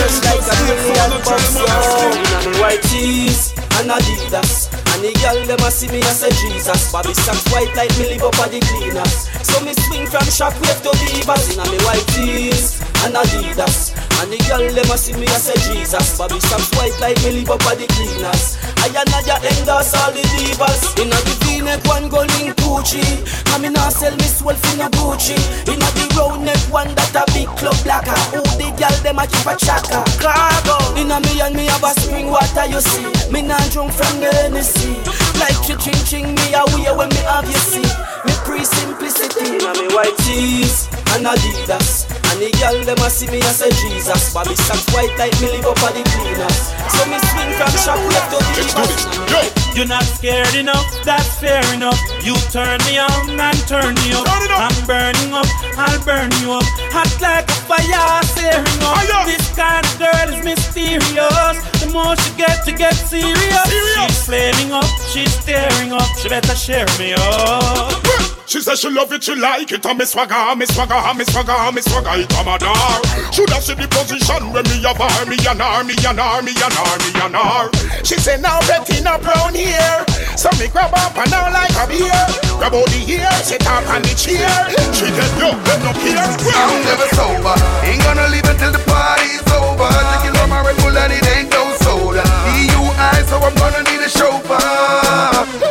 [0.08, 0.24] contest.
[0.24, 1.56] like a million bucks.
[1.56, 4.72] Inna me white tees and Adidas.
[4.94, 6.92] And the girl them a see me and say Jesus.
[6.92, 9.28] Bobby socks white like me live up at the cleaners.
[9.44, 11.54] So me swing from shockwave to divas.
[11.54, 14.07] Inna me white tees and Adidas.
[14.18, 16.18] And the girl them a see me and say Jesus.
[16.18, 18.58] Bobby socks white like me live up at the cleaners.
[18.82, 20.98] I and Nadia endorse all the divas.
[20.98, 23.06] Inna the V-neck one go link Gucci.
[23.54, 25.38] And me nah sell me soul for no Gucci.
[25.70, 28.18] Inna the round neck one that a big club blacker.
[28.34, 30.02] Who the girl them a keep a chaka.
[30.18, 30.78] Cargo.
[30.98, 33.06] Inna me and me have a spring water you see.
[33.30, 34.98] Me nah drunk from the Hennessy.
[35.38, 37.86] Like you ching ching me away when me have you see.
[38.26, 39.62] Me pre simplicity.
[39.62, 42.10] Inna me white tees and Adidas.
[42.38, 44.30] And the girl them a see me and say Jesus.
[44.30, 46.70] Bobby socks white like me live up at the cleaners.
[46.94, 49.74] So me swing from shop left to divas.
[49.74, 51.98] You're not scared enough, that's fair enough.
[52.22, 54.30] You turn me on and turn me up.
[54.54, 55.50] I'm burning up,
[55.82, 56.66] I'll burn you up.
[56.94, 59.26] Hot like a fire, searing up.
[59.26, 61.58] This kind of girl is mysterious.
[61.82, 63.66] The more she gets, she gets serious.
[63.66, 66.06] She's flaming up, she's staring up.
[66.22, 68.07] She better share me up.
[68.48, 71.68] She says she love it, she like it, and me swagger, me swagger, me swagger,
[71.76, 73.04] me swagger, it a madar.
[73.36, 76.56] Shoulda see the position where me have her, me and her, me and her, me
[76.56, 77.68] and her, me and her.
[78.08, 80.00] She say now Betty not brown here,
[80.40, 82.24] so me grab up and down like a beer.
[82.56, 84.48] Grab out the ear, sit up on the chair.
[84.96, 86.16] She get yo, them no care.
[86.16, 87.52] I'm never sober.
[87.84, 89.92] Ain't gonna leave until the party's over.
[89.92, 92.24] Drinking on my Red Bull and it ain't no soda.
[92.24, 95.67] DUI, so I'm gonna need a chauffeur.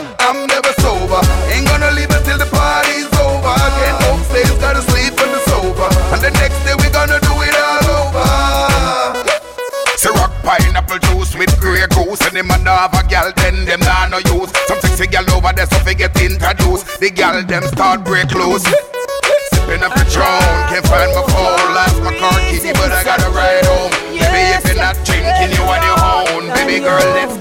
[12.16, 14.50] Grey goose And them a have a gal then them nah no use.
[14.66, 18.64] Some sexy gal over there so fi get introduced The gal them start break loose.
[19.52, 21.74] Sipping up Patron, can't find my phone.
[21.74, 23.90] Lost my car key but I gotta ride home.
[24.12, 26.54] Baby if you're not drinking you on your own.
[26.54, 27.36] Baby girl let's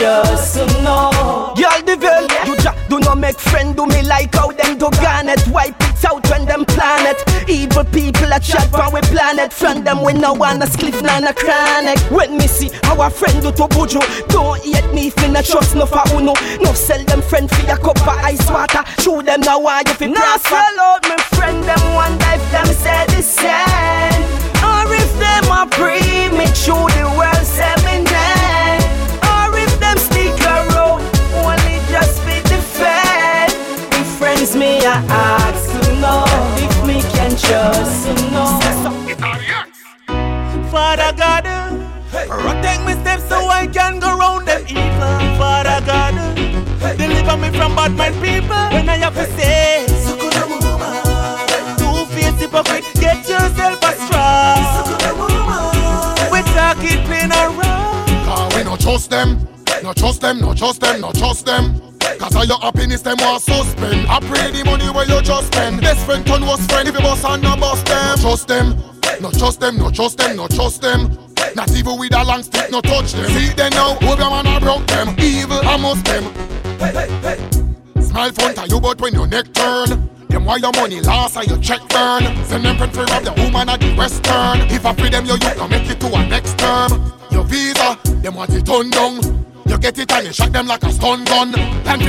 [0.00, 4.34] trust to know Girl, the girl, you just do not make friend do me like
[4.34, 5.46] how them do garnet.
[5.48, 7.16] Wipe it out when them planet.
[7.48, 9.52] Evil people a chat for we planet.
[9.52, 11.98] Friend them we no wanna spliff nana chronic.
[12.10, 15.84] When me see our friend do to bujo, don't hate me me not trust no
[15.86, 16.32] for uno.
[16.60, 18.82] No sell them friend for a cup of ice water.
[19.02, 22.66] Show them now why you fi Now sell out my friend them one if them
[22.66, 24.24] say the same
[24.64, 27.79] Or if them a pre me through the world say
[34.40, 36.24] Me me I ask to know
[36.56, 38.58] if me can trust to know
[40.70, 41.44] Father God,
[42.10, 45.36] protect me steps so I can hang around them evil.
[45.36, 46.14] Father God,
[46.96, 48.56] deliver me from bad mind people.
[48.72, 49.84] When I have to say,
[51.76, 54.56] two face hypocrite, get yourself a straw.
[56.32, 58.06] We talking plain and wrong.
[58.24, 59.46] Cause we no trust them,
[59.82, 61.89] no trust them, no trust them, no trust them.
[62.40, 64.08] Cause your happiness them want suspend.
[64.08, 65.82] I pray the money where you just spend.
[65.82, 68.16] Best friend turn was friend if you boss and no bust them.
[68.16, 68.82] Trust them,
[69.20, 71.18] no trust them, no trust them, no trust them.
[71.54, 73.26] Not even with a long stick, no touch them.
[73.26, 75.14] See them now, hope your man I broke them.
[75.18, 76.24] Evil, I must them.
[78.02, 80.08] Smile front of you, but when your neck turn.
[80.30, 82.22] Them why your money lost and your check burn.
[82.46, 84.64] Send them friend free rob the woman at the western.
[84.72, 87.12] If I free them, your youth can make it to a next term.
[87.32, 89.20] Your visa, them want it turned down.
[89.70, 91.52] You get it and you shot them like a stun gun.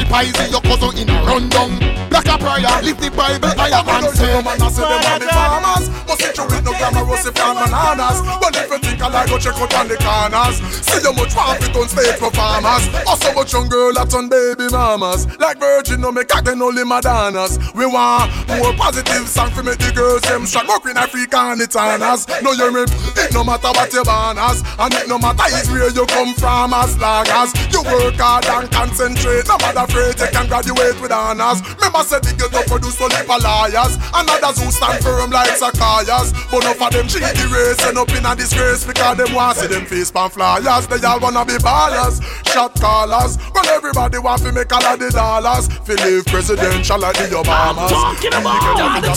[0.01, 1.77] For pies your cousin in a rundown.
[2.09, 4.33] Black a prayer, lift the Bible higher and say.
[4.41, 5.85] Man, I say them want the farmers.
[6.09, 8.19] Must it you with no glamorous if and bananas.
[8.41, 10.57] But if you think I like, go check out on the corners.
[10.81, 12.83] See you much it on stage performers.
[13.05, 15.29] Also much young girl that on baby mamas.
[15.37, 17.61] Like Virgin, no make again only Madanas.
[17.77, 20.65] We want more positive song for make the girls them strong.
[20.65, 22.25] More Queen Africa and it's on us.
[22.41, 24.65] No you me, it no matter what you banners.
[24.81, 28.45] And it no matter is where you come from as long as you work hard
[28.45, 29.47] and concentrate.
[29.47, 31.61] No matter afraid you can graduate with honors.
[31.77, 33.95] Remember said the girl produce only for liars.
[34.13, 36.33] And others who stand firm like Zacchaeus.
[36.49, 39.57] But enough of them cheat the race and up in a disgrace because them want
[39.57, 40.87] to see them face pan flyers.
[40.87, 43.37] They all wanna be ballers, shot callers.
[43.53, 45.67] But everybody want to make all of the dollars.
[45.85, 47.89] Feel live presidential like the Obamas.
[47.89, 49.11] Talking about the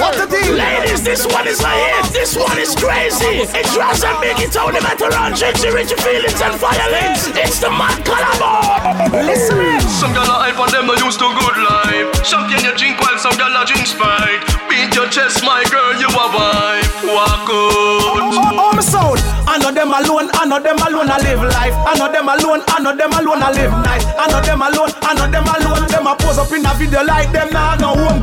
[0.00, 0.54] What the deal?
[0.54, 2.12] Ladies, this one is my hit.
[2.12, 3.44] This one is crazy.
[3.54, 5.34] It drives and make it all the veteran.
[5.34, 6.58] Jiggy, rich feelings and
[6.88, 7.28] violence.
[7.36, 9.24] It's the mad collabo.
[9.24, 9.80] Listen in.
[9.80, 12.08] Some gyal hype on them, I used to good life.
[12.24, 14.42] Champagne you drink while some gyal a drink Sprite.
[14.68, 16.88] Beat your chest, my girl, you a wife.
[17.04, 18.32] Walk out.
[18.56, 19.20] Oh, my sound.
[19.48, 21.72] I know them alone, I know them alone, I live life.
[21.72, 24.04] I know them alone, I know them alone, I live nice.
[24.04, 27.02] I know them alone, I know them alone, them a pose up in a video
[27.04, 28.20] like them now no home.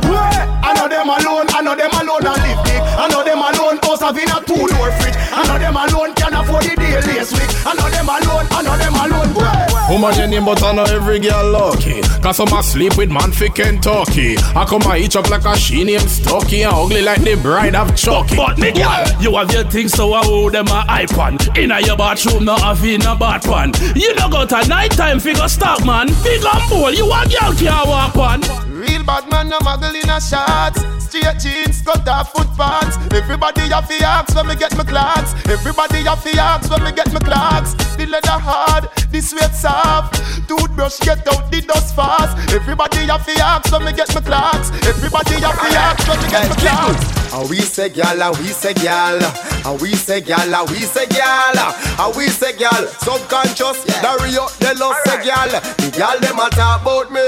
[0.62, 2.78] I know them alone, I know them alone, I live big.
[2.78, 5.18] I know them alone, house have in a two door fridge.
[5.34, 7.50] I know them alone, can afford the daily week.
[7.66, 9.32] I know them alone, I know them alone.
[9.34, 9.92] boy.
[9.92, 12.02] Woman Jenny, but I know every girl lucky.
[12.20, 14.36] Cause I'm sleep with man fi Kentucky.
[14.54, 17.74] I come a each up like a she named Stucky and ugly like the bride
[17.74, 18.36] of Chucky.
[18.36, 21.38] But me girl, you have your things so I hold them a hype on.
[21.56, 23.72] Inna your bathroom, no have in a bath pan.
[23.94, 26.08] You no go to night time, figure stop man.
[26.24, 28.40] Big and bold, you a girl can't walk on.
[28.72, 30.82] Real bad man, no muggle in a shots.
[31.06, 32.98] Straight jeans, cut off foot pants.
[33.14, 35.32] Everybody have the axe when me get my clocks.
[35.48, 37.74] Everybody have the axe when me get my clocks.
[37.96, 40.14] The leather hard, the sweat soft.
[40.48, 42.36] Toothbrush get out the dust fast.
[42.52, 44.70] Everybody have the axe when me get my clocks.
[44.86, 47.16] Everybody have the axe when me get my clocks.
[47.34, 49.20] And we say gal, and we say gal,
[49.66, 52.86] and we say gal, and we say gal, and we say gal.
[53.02, 55.50] Subconscious, Dario, they love say gal.
[55.50, 57.26] The gal them a talk about me.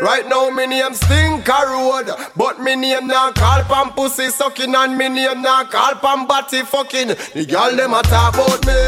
[0.00, 4.96] Right now me name Stinker Road, but me name now call pam pussy sucking, and
[4.96, 7.08] me name now call pam body fucking.
[7.34, 8.78] The gal them a talk about me.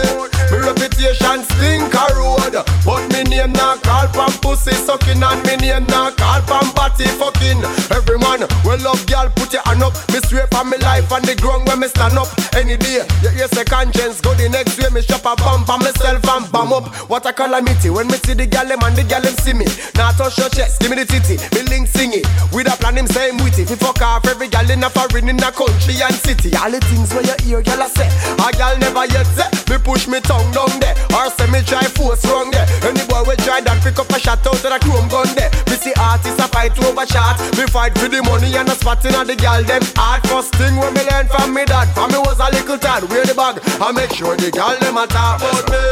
[0.52, 2.54] Me reputation Stinker Road,
[2.84, 7.08] but me name now call pam pussy sucking, and me name now call pam body
[7.18, 7.58] fucking.
[7.90, 9.94] Every man, well love gal, put your hand up.
[10.12, 12.28] Me swear for me life on the ground when me stand up.
[12.54, 14.90] Any day, you hear say conscience go the next way.
[14.94, 16.86] Me shop a bump on myself and bam up.
[17.10, 19.66] What a calamity when me see the gal them and the gal them see me.
[19.96, 21.40] Now touch your chest, give me the titty.
[21.56, 22.28] Me link sing it.
[22.52, 23.64] With a plan him same witty.
[23.64, 26.54] Fi fuck off every gal in a foreign in a country and city.
[26.54, 28.06] All the things where you hear gal a say.
[28.38, 29.48] A gal never yet say.
[29.72, 30.94] Me push me tongue down there.
[31.16, 32.68] Or say me try force wrong there.
[32.84, 35.50] Any boy we try that pick up a shot out of the chrome gun there.
[35.72, 37.40] Me see artists a fight over shot.
[37.56, 40.76] Me fight for the money and a spot in the gal them hard First thing
[40.76, 43.60] when me learn from me dad From me was a little tad, wear the bag
[43.80, 45.82] I make sure the gal them a talk about me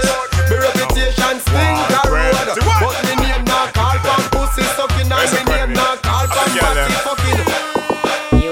[0.50, 5.42] Me reputation stink a road But me name not call from pussy sucking And me
[5.48, 7.11] name not call from party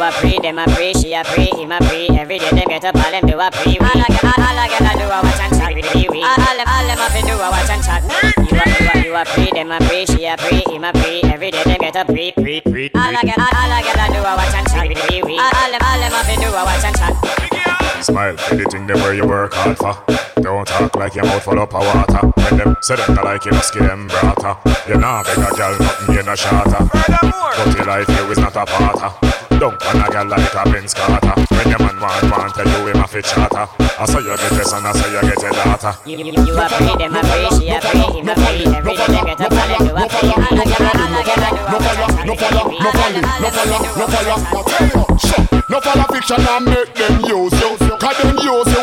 [0.00, 2.08] You a free, them a free, she a free, him a free.
[2.08, 3.76] Every day them get up, all them do a free.
[3.76, 6.24] All I get, all I get, I do a watch and chat with the wee
[6.24, 8.00] All them, all them to do a watch and chat.
[8.48, 10.92] You a, you a, you a free, them a free, she a free, him a
[10.94, 11.20] free.
[11.24, 14.08] Every day them get up, free, free, free All I get, all, I get, I
[14.08, 16.64] do a watch and chat with the wee All them, all them to do a
[16.64, 17.59] watch and chat
[18.02, 19.92] Smile for the thing them where you work hard for.
[20.40, 22.32] Don't talk like your mouth full up of water.
[22.32, 24.56] When them say them not like you, no skin them brata.
[24.88, 26.80] You nah beg a girl, nothing you no shatter.
[26.80, 29.12] But your life you is not a parter.
[29.60, 31.36] Don't want a girl like a Benz Carter.
[31.52, 33.68] When your man want, want tell you him a fit charter.
[33.68, 35.92] I saw you get this and I saw you get a daughter.
[36.08, 38.96] You, you, you a free, them a free, she a free, him a free Every
[38.96, 41.36] day them get up, all them do a free All I get, all I get,
[41.36, 44.40] I do a watch and chat No follow, no follow, no follow, no follow.
[44.40, 45.68] Now tell you, shut.
[45.68, 47.79] No follow fiction and make them use you.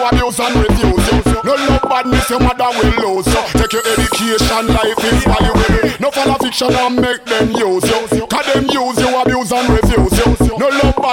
[0.08, 1.42] Abuse and refuse you.
[1.44, 3.44] No love badness your mother will lose you.
[3.60, 5.92] Take your education, life is valuable.
[6.00, 8.28] No follow fiction and make them use you.
[8.28, 9.10] Cause them use you,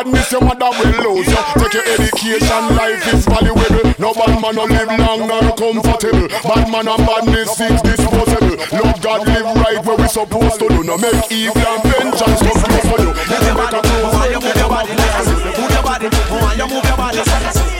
[0.04, 1.36] badness your mother will lose you.
[1.56, 3.94] Take your education, life is valuable.
[3.98, 6.28] No bad man no live long nor comfortable.
[6.28, 8.56] Bad man and badness is disposable.
[8.72, 10.84] Love God live right where we supposed to do.
[10.84, 13.10] No make evil and vengeance come close for you.
[13.10, 14.92] If you make a move, you move your body.
[14.92, 17.18] Move your body, move your body.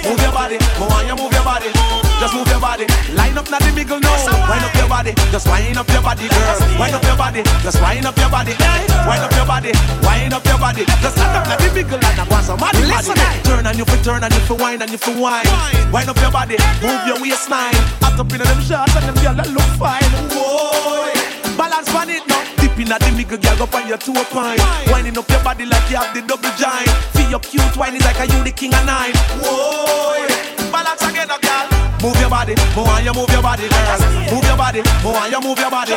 [0.05, 1.94] Move your body, move your body.
[2.25, 2.89] Just move your body.
[3.13, 4.17] Line up now the middle now.
[4.49, 5.13] Wind up your body.
[5.29, 6.57] Just wind up your body, girl.
[6.81, 7.45] Wind up your body.
[7.61, 8.57] Just wind up your body.
[9.05, 9.73] Wind up your body.
[10.01, 10.89] Wind up your body.
[11.05, 13.13] Just stand up now the middle and I want somebody body.
[13.45, 15.45] Turn and you fi turn and you fi wine and you fi wine.
[15.93, 16.57] Wind up your body.
[16.81, 17.77] Move your waistline.
[18.01, 20.09] Hot up in them shorts and them girl that look fine.
[20.33, 21.13] Boy,
[21.61, 22.41] balance on it now.
[22.57, 24.57] Dip in at the middle, girl, go on your two pine.
[24.89, 26.89] Winding up your body like you have the double giant.
[27.13, 29.13] Feel your cute wine is like a you the king of nine.
[29.45, 30.25] Whoa,
[30.73, 31.74] balance again, girl.
[32.05, 33.99] Move your body, move on, you move your body, girl.
[34.29, 35.93] Move your body, move on, you move your body.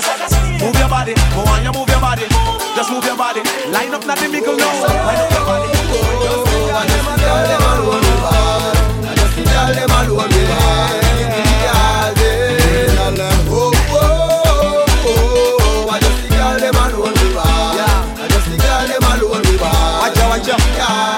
[0.55, 2.23] Move your body, move on, you move your body.
[2.79, 3.41] Just move your body.
[3.67, 4.65] Line up, not the middle, no.
[4.87, 5.67] Line up your body.
[5.67, 8.87] Girl, them alone, yeah.
[9.51, 11.06] Girl,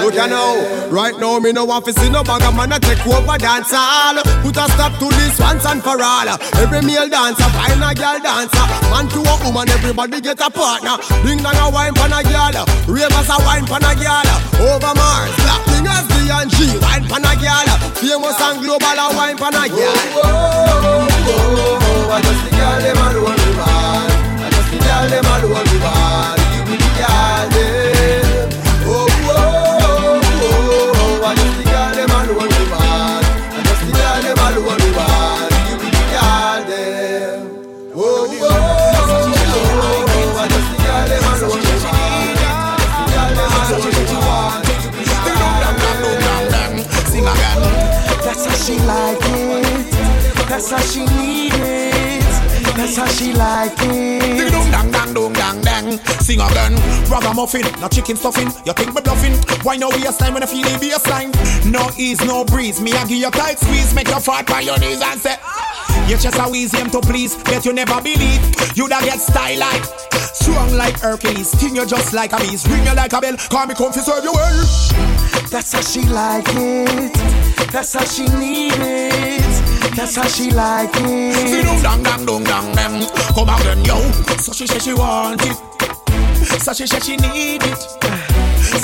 [0.09, 0.15] out.
[0.15, 0.89] Look at now.
[0.89, 4.17] Right now, me no want to see no of man a take over dance hall.
[4.41, 6.27] Put a stop to this once and for all.
[6.57, 8.65] Every male dancer, find a girl dancer.
[8.89, 10.97] Man to a woman, everybody get a partner.
[11.21, 12.65] Ding dong a wine pan a girl.
[12.89, 14.29] Ravers a wine pan a girl.
[14.57, 17.69] Overmars, black as D and G, wine pan a girl.
[18.01, 19.93] Famous and global a wine pan a girl.
[20.17, 24.11] Oh, oh, oh, oh, I just the girl them alone we want.
[24.41, 25.39] I just the girl them want.
[25.49, 26.38] Give me the
[50.59, 52.21] That's how she need it.
[52.75, 54.19] That's how she like it.
[54.19, 55.97] Ding dong dang dong dang dang.
[56.19, 56.75] Sing again.
[57.09, 58.51] Ragamuffin, no chicken stuffing.
[58.65, 59.35] You think me bluffing?
[59.63, 61.31] Why no waistline when I feel the baseline?
[61.63, 62.81] No ease, no breeze.
[62.81, 65.37] Me I give you tight squeeze, make you fart by your knees and say.
[66.09, 68.43] You just a wheeze him to please, bet you never believe.
[68.75, 69.85] You da get style like
[70.35, 71.51] strong like Hercules.
[71.51, 73.37] Sting you just like a beast, ring you like a bell.
[73.49, 74.65] Call me come fi serve you well.
[75.49, 77.13] That's how she like it.
[77.71, 79.48] That's how she need it.
[79.95, 81.65] That's how she like it.
[81.65, 83.07] dong dang dang dong dang dang.
[83.35, 83.99] Come out then yo.
[84.37, 85.57] So she say she want it.
[86.61, 87.77] So she say she need it.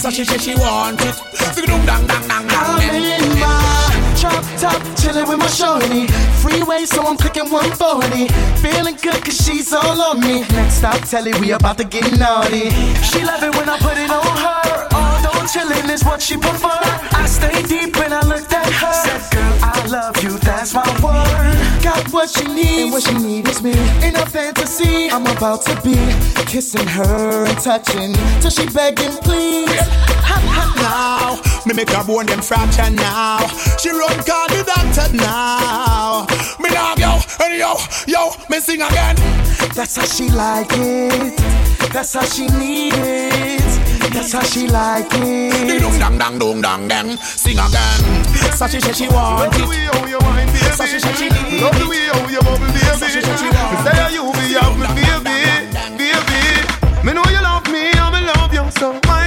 [0.01, 1.15] So she say she want it.
[1.55, 3.85] Ding dong dang dang dang I'm in my
[4.19, 6.07] drop top, chilling with my shorty.
[6.41, 8.27] Freeway, so I'm clicking 140.
[8.61, 10.41] Feeling good cause she's all on me.
[10.49, 12.69] Next stop, Telly, we about to get naughty.
[13.03, 14.87] She love it when I put it on her.
[14.93, 16.79] Although chilling is what she prefer.
[17.21, 18.93] I stay deep and I looked at her.
[18.93, 20.24] Said, girl, I love you,
[20.65, 21.83] that's my word.
[21.83, 23.71] Got what she needs, and what she needs is me.
[24.01, 25.95] In a fantasy, I'm about to be
[26.47, 29.69] kissing her and touching till she begging, please.
[29.69, 31.65] Ha, ha, now.
[31.65, 33.45] Me make her bone them fracture now.
[33.77, 36.25] She run call the doctor now.
[36.59, 37.75] Me dog yo, and yo,
[38.07, 39.15] yo, me sing again.
[39.75, 41.37] That's how she like it.
[41.93, 43.94] That's how she need it.
[44.15, 45.81] That's how she like it.
[45.81, 47.17] dong dang dang dong dang dang.
[47.17, 48.01] Sing again.
[48.55, 50.75] So she say she want it.
[50.75, 51.89] So she say she need Love the it.
[51.89, 52.79] way how you bubble, baby.
[52.99, 53.83] So she say she want it.
[53.83, 55.67] Say how you be have me, baby,
[55.99, 56.39] baby.
[57.05, 58.99] Me know you love me, me love you so.
[59.05, 59.24] Wine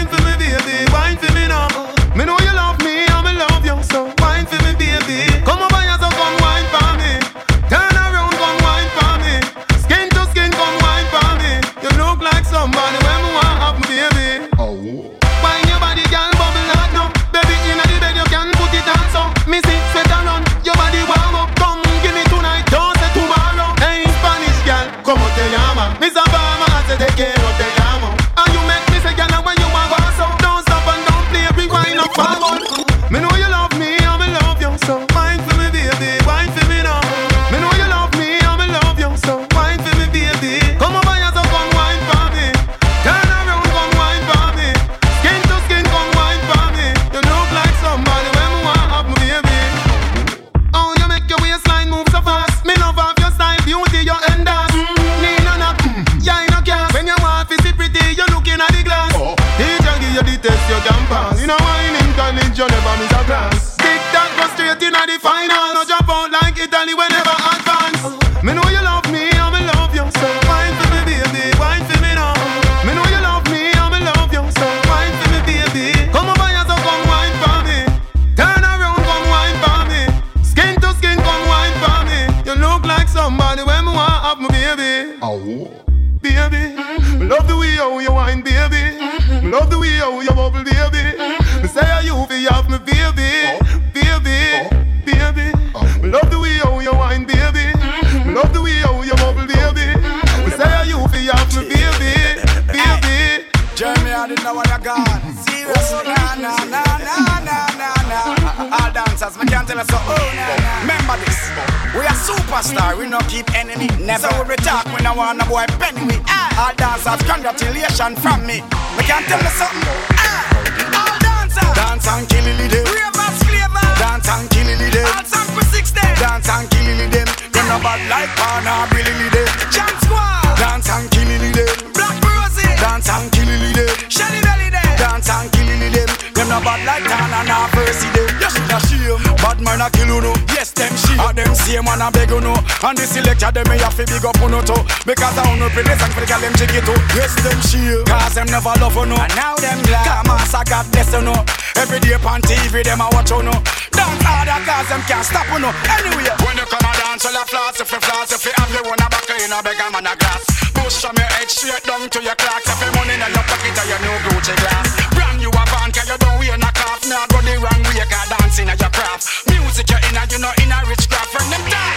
[141.39, 141.49] them.
[141.49, 142.55] And same man a beg you no.
[142.83, 144.83] And the selector them me have to big up on you too.
[145.07, 146.99] Because I wanna play this for the girl them it too.
[147.15, 148.03] Yes, them shame.
[148.11, 149.17] Cause them never love you no.
[149.17, 150.05] And now them glad.
[150.05, 151.37] Come on, so God bless you no.
[151.79, 153.55] Every day on TV them a watch you no.
[153.95, 155.71] Dance harder cause them can't stop you no.
[155.87, 156.27] Anyway.
[156.43, 158.83] When you come a dance, all a floss, if you floss, if you have the
[158.89, 160.43] one a back in a beg man a glass.
[160.75, 162.67] Push from your head straight down to your clocks.
[162.67, 164.87] If you money in your pocket, or your new Gucci glass.
[165.15, 167.01] Brand you a van, cause you don't wear no calf.
[167.07, 169.47] Now go the wrong way, cause dancing at your craft.
[169.49, 171.31] Music you in a, you know in a rich craft.
[171.31, 171.95] From them down.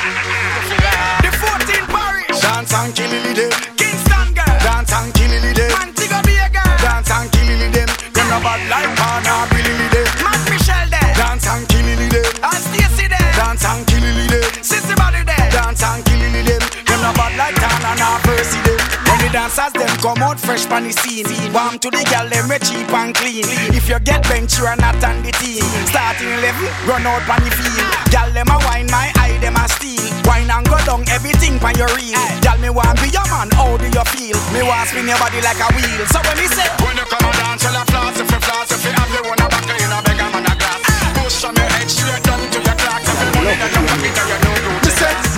[1.25, 2.41] The 14 parish.
[2.41, 3.51] Dance and kill it, them.
[3.77, 4.57] Kingston girl.
[4.61, 5.73] Dance and kill it, them.
[6.21, 6.73] Bay girl.
[6.77, 7.89] Dance and kill it, them.
[8.13, 10.07] Them no bad like Pana, Billy them.
[10.21, 11.13] Mad Michelle there.
[11.17, 12.25] Dance and kill it, them.
[12.45, 13.31] And Stacy there.
[13.33, 14.45] Dance and kill it, them.
[14.61, 15.49] Sissy Body there.
[15.49, 16.61] Dance and kill it, them.
[16.85, 19.01] Them no bad like Tana, na Percy them.
[19.31, 22.91] Dancers them come out fresh pon the scene Warm to the girl them we cheap
[22.91, 25.50] and clean If you get bench you are not on the team
[25.87, 27.87] Starting 11, run out pon the field.
[28.11, 29.99] Girl them a wine, my eye them a steal.
[30.25, 32.17] Wine and go down, everything pon your reel.
[32.41, 34.37] Girl me want be your man, how do you feel?
[34.53, 36.01] Me want spin your body like a wheel.
[36.09, 38.71] So when me say When you come a dance, all a floss, if you floss,
[38.71, 39.80] if you have the one a back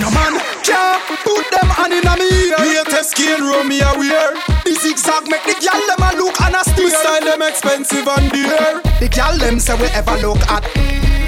[0.00, 2.58] no man can't put them on in a me ear.
[2.58, 4.34] Latest skin roll me a wear.
[4.64, 6.84] The zigzag make the gyal them a look and a steer.
[6.84, 8.80] We style them expensive and dear.
[9.00, 10.64] The gyal them say we ever look at.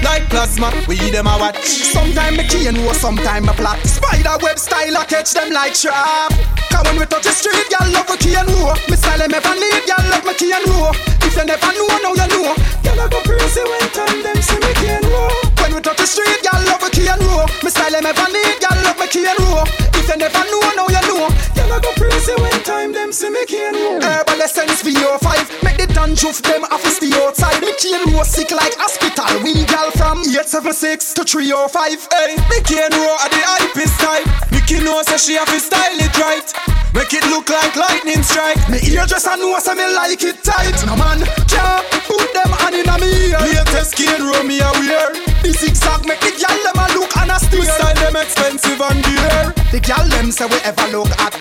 [0.03, 1.65] Like plasma, we them a watch.
[1.65, 3.79] Sometime me key and sometime me plot.
[3.85, 6.31] Spider web style, I catch them like trap.
[6.71, 8.73] Cause when we touch the street, gyal love we key and war.
[8.89, 10.91] Me style them ever need, gyal love me key and war.
[11.25, 12.55] If you never know, now you know.
[12.85, 15.46] Gyal a go crazy when time them see me key and war.
[15.67, 17.43] When we touch the street, gyal love we key and war.
[17.59, 19.67] Me style them ever need, gyal love me key and war.
[19.99, 21.27] If you never know, now you know.
[21.59, 23.99] Gyal a go crazy when time them see me key and war.
[23.99, 25.27] Herbal essence VO5,
[25.67, 27.59] make the dandruff them off stay outside.
[27.59, 29.27] Me key and war sick like hospital.
[29.43, 31.67] We gyal from 876 to 305.
[32.15, 34.23] Hey, me key and war at the hypest type.
[34.55, 36.47] Mickey know say she have to style it right.
[36.95, 38.55] Make it look like lightning strike.
[38.71, 40.79] Me hairdresser know say me like it tight.
[40.87, 43.39] No man can't put them hand in a me ear.
[43.43, 45.11] Latest skin roll me a wear.
[45.43, 47.59] The zigzag make the gyal them a look and a steer.
[47.61, 49.53] We style them expensive and dear.
[49.73, 51.33] The gyal them say we ever look at.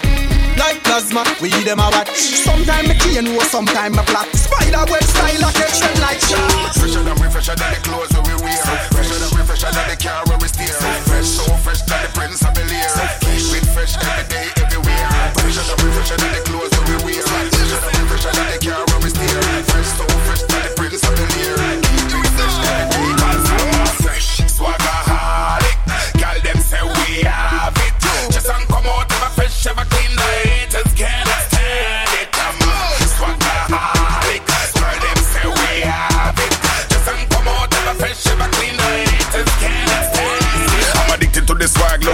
[0.56, 2.16] Like plasma, we them a watch.
[2.16, 4.28] Sometime me key and war, sometime me plot.
[4.32, 6.72] Spider web style, I catch them like shot.
[6.80, 8.56] Fresher than we fresher than the clothes that we wear.
[8.96, 10.72] Fresher than we fresher than the car where we steer.
[11.04, 12.88] Fresh, so fresh than the prince of Bel Air.
[13.20, 15.04] Keep it fresh every day, everywhere.
[15.36, 16.45] Fresher than we fresher than the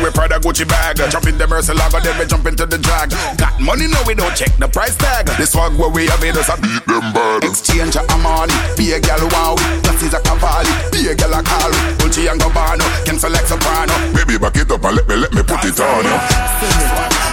[0.03, 0.99] Louis Prada Gucci bag.
[1.11, 3.11] Jump in the Murcielago, then we jump into the drag.
[3.39, 5.27] Got money, no we don't check the price tag.
[5.39, 7.45] This swag where we have it, us a beat them bad.
[7.45, 9.55] Exchange a money, be a gal wow.
[9.87, 11.71] Glasses a Cavalli, be a gal a call.
[12.03, 13.95] Dolce and Gabbana, can select soprano.
[14.11, 16.03] Baby, back it up and let me let me put it on.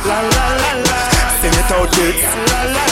[0.05, 0.95] La la la la.
[1.41, 2.21] Sing it out, kids.
[2.53, 2.88] La la.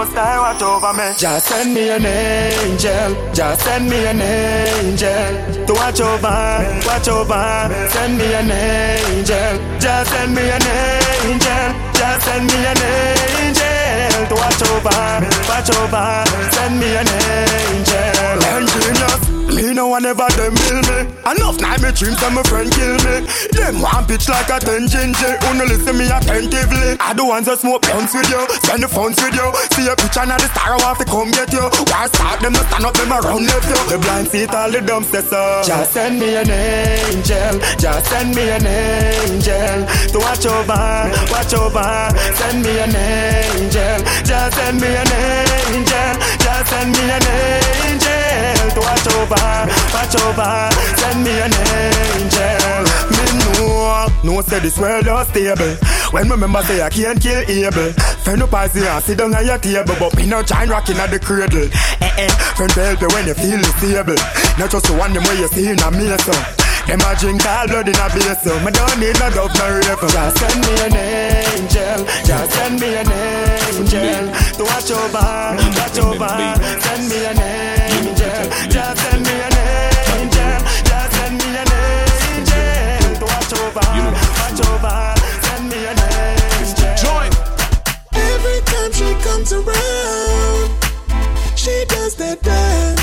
[0.00, 1.12] Most I watch over me.
[1.18, 3.10] Just send me an angel.
[3.34, 6.40] Just send me an angel to watch over,
[6.88, 7.68] watch over.
[7.92, 9.52] Send me an angel.
[9.78, 11.68] Just send me an angel.
[11.92, 15.00] Just send me an angel to watch over,
[15.50, 16.24] watch over.
[16.48, 18.79] Send me an angel.
[19.90, 20.98] One ever them will me.
[21.26, 23.26] Enough night me dreams and my friend kill me.
[23.50, 25.34] Them one pitch like a ten ginger.
[25.42, 26.94] No listen me attentively.
[27.02, 29.50] I the ones that smoke blunts with you, spend the funds with you.
[29.74, 31.66] See a picture now the star I want to come get you.
[31.90, 33.82] Why start them to stand up them around left you.
[33.90, 35.42] The blind seat all the dumb so.
[35.66, 40.86] Just send me an angel, just send me an angel to watch over,
[41.34, 41.90] watch over.
[42.38, 48.80] Send me an angel, just send me an angel, just send me an angel to
[48.80, 49.44] watch over,
[49.94, 50.52] watch over.
[50.96, 52.82] Send me an angel.
[53.14, 55.74] Me know, no say this world not stable.
[56.10, 57.92] When remember say I can't kill Abel.
[58.24, 61.10] Friend up as and sit down at your table, but me no giant rocking at
[61.10, 61.68] the cradle.
[62.00, 64.18] Eh eh, friend help you when you feel stable.
[64.58, 66.34] Not just the one them way you see in a me so.
[66.86, 70.10] Them a drink all blood in a beer, me don't need no dove no rape.
[70.10, 74.26] Just send me an angel, just send me an angel
[74.58, 76.34] to watch over, watch over.
[76.82, 77.69] Send me an angel,
[89.52, 90.70] around,
[91.56, 92.99] she does that dance.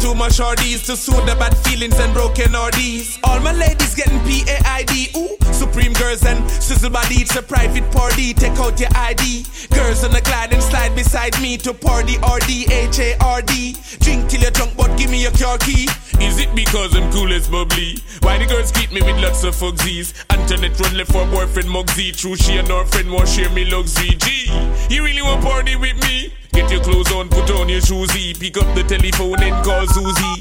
[0.00, 3.18] Dedicate this one to soothe the bad feelings and broken ordies.
[3.24, 5.10] All my ladies getting P-A-I-D.
[5.16, 7.16] Ooh, supreme girls and sizzle body.
[7.16, 8.34] It's a private party.
[8.34, 9.44] Take out your ID.
[9.74, 13.76] Girls on the glide and slide beside me to party R-D-H-A-R-D.
[14.00, 15.88] Drink till you're drunk, but give me your car key.
[16.20, 17.98] Is it because I'm cool as bubbly?
[18.20, 20.14] Why the girls keep me with lots of fugsies?
[20.30, 22.14] Antoinette run left for boyfriend Mugsy.
[22.16, 24.16] True, she and her friend want share me luxury.
[24.16, 24.50] G,
[24.88, 26.32] you really want party with me?
[26.52, 28.38] Get your clothes on, put on your shoesy.
[28.38, 30.36] Pick up the telephone and call Susie.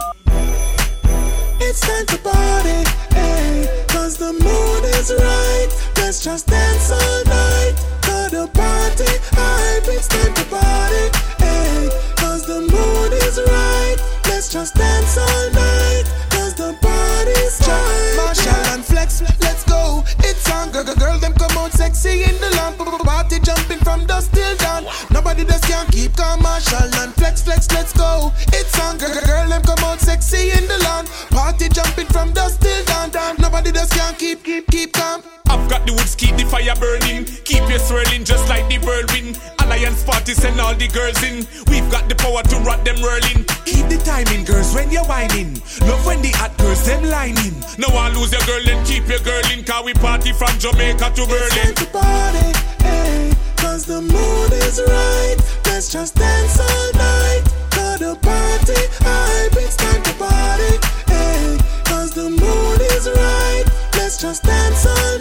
[1.63, 2.83] It's time to party,
[3.15, 5.69] hey, cause the mood is right.
[5.97, 7.75] Let's just dance all night.
[8.01, 11.05] To the party hype, it's time to party,
[11.39, 13.97] hey, cause the mood is right.
[14.27, 16.20] Let's just dance all night.
[16.61, 18.15] Cause the party's hype.
[18.17, 20.03] Marshall and Flex, let's go.
[20.19, 22.77] It's on, girl, girl, girl, them come out sexy in the lamp.
[22.77, 24.85] Party jumping from dusk till dawn.
[25.09, 26.41] Nobody just can keep calm.
[26.41, 28.31] Marshall and Flex, Flex, let's go.
[28.53, 31.07] It's on, girl, girl, girl, them come out sexy in the land.
[31.31, 33.09] Party jumping from dusk till dawn.
[33.39, 35.23] Nobody just can keep, keep, keep calm.
[35.49, 37.25] I've got the woods, keep the fire burning.
[37.43, 39.39] Keep you swirling just like the whirlwind.
[39.59, 41.45] Alliance party send all the girls in.
[41.67, 43.43] We've got the power to rock them whirling.
[43.65, 45.55] Keep the timing, girls, when you're whining.
[45.81, 47.55] Love when the hot girls them lining.
[47.77, 49.63] No one lose your girl, then keep your girl in.
[49.63, 51.49] Cause we party from Jamaica to Berlin.
[51.51, 52.47] It's time to party,
[52.83, 55.37] hey, cause the mood is right.
[55.65, 57.43] Let's just dance all night.
[57.71, 60.73] To the party hype, it's time to party,
[61.07, 63.65] hey, cause the mood is right.
[63.95, 65.20] Let's just dance all night.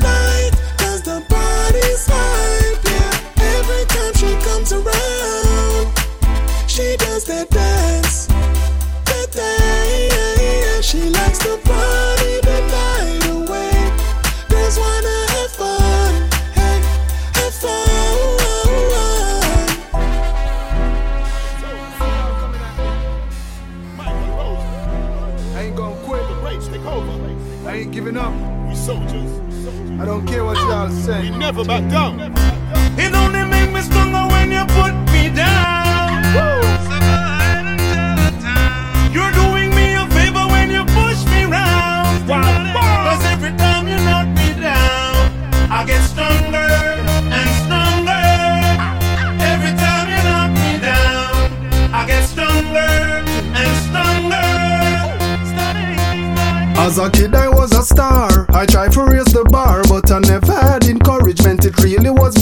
[30.01, 31.31] I don't care what y'all say.
[31.31, 32.19] We never back down.
[32.99, 36.25] It only make me stronger when you put me down.
[36.33, 36.65] Woo.
[39.13, 42.27] You're doing me a favor when you push me round.
[42.27, 45.13] Cause every time you knock me down,
[45.69, 46.71] I get stronger
[47.37, 48.25] and stronger.
[49.53, 51.53] Every time you knock me down,
[51.93, 53.21] I get stronger
[53.53, 54.49] and stronger.
[56.81, 58.30] As a kid, I was a star.
[61.97, 62.37] Encouragement.
[62.37, 62.40] It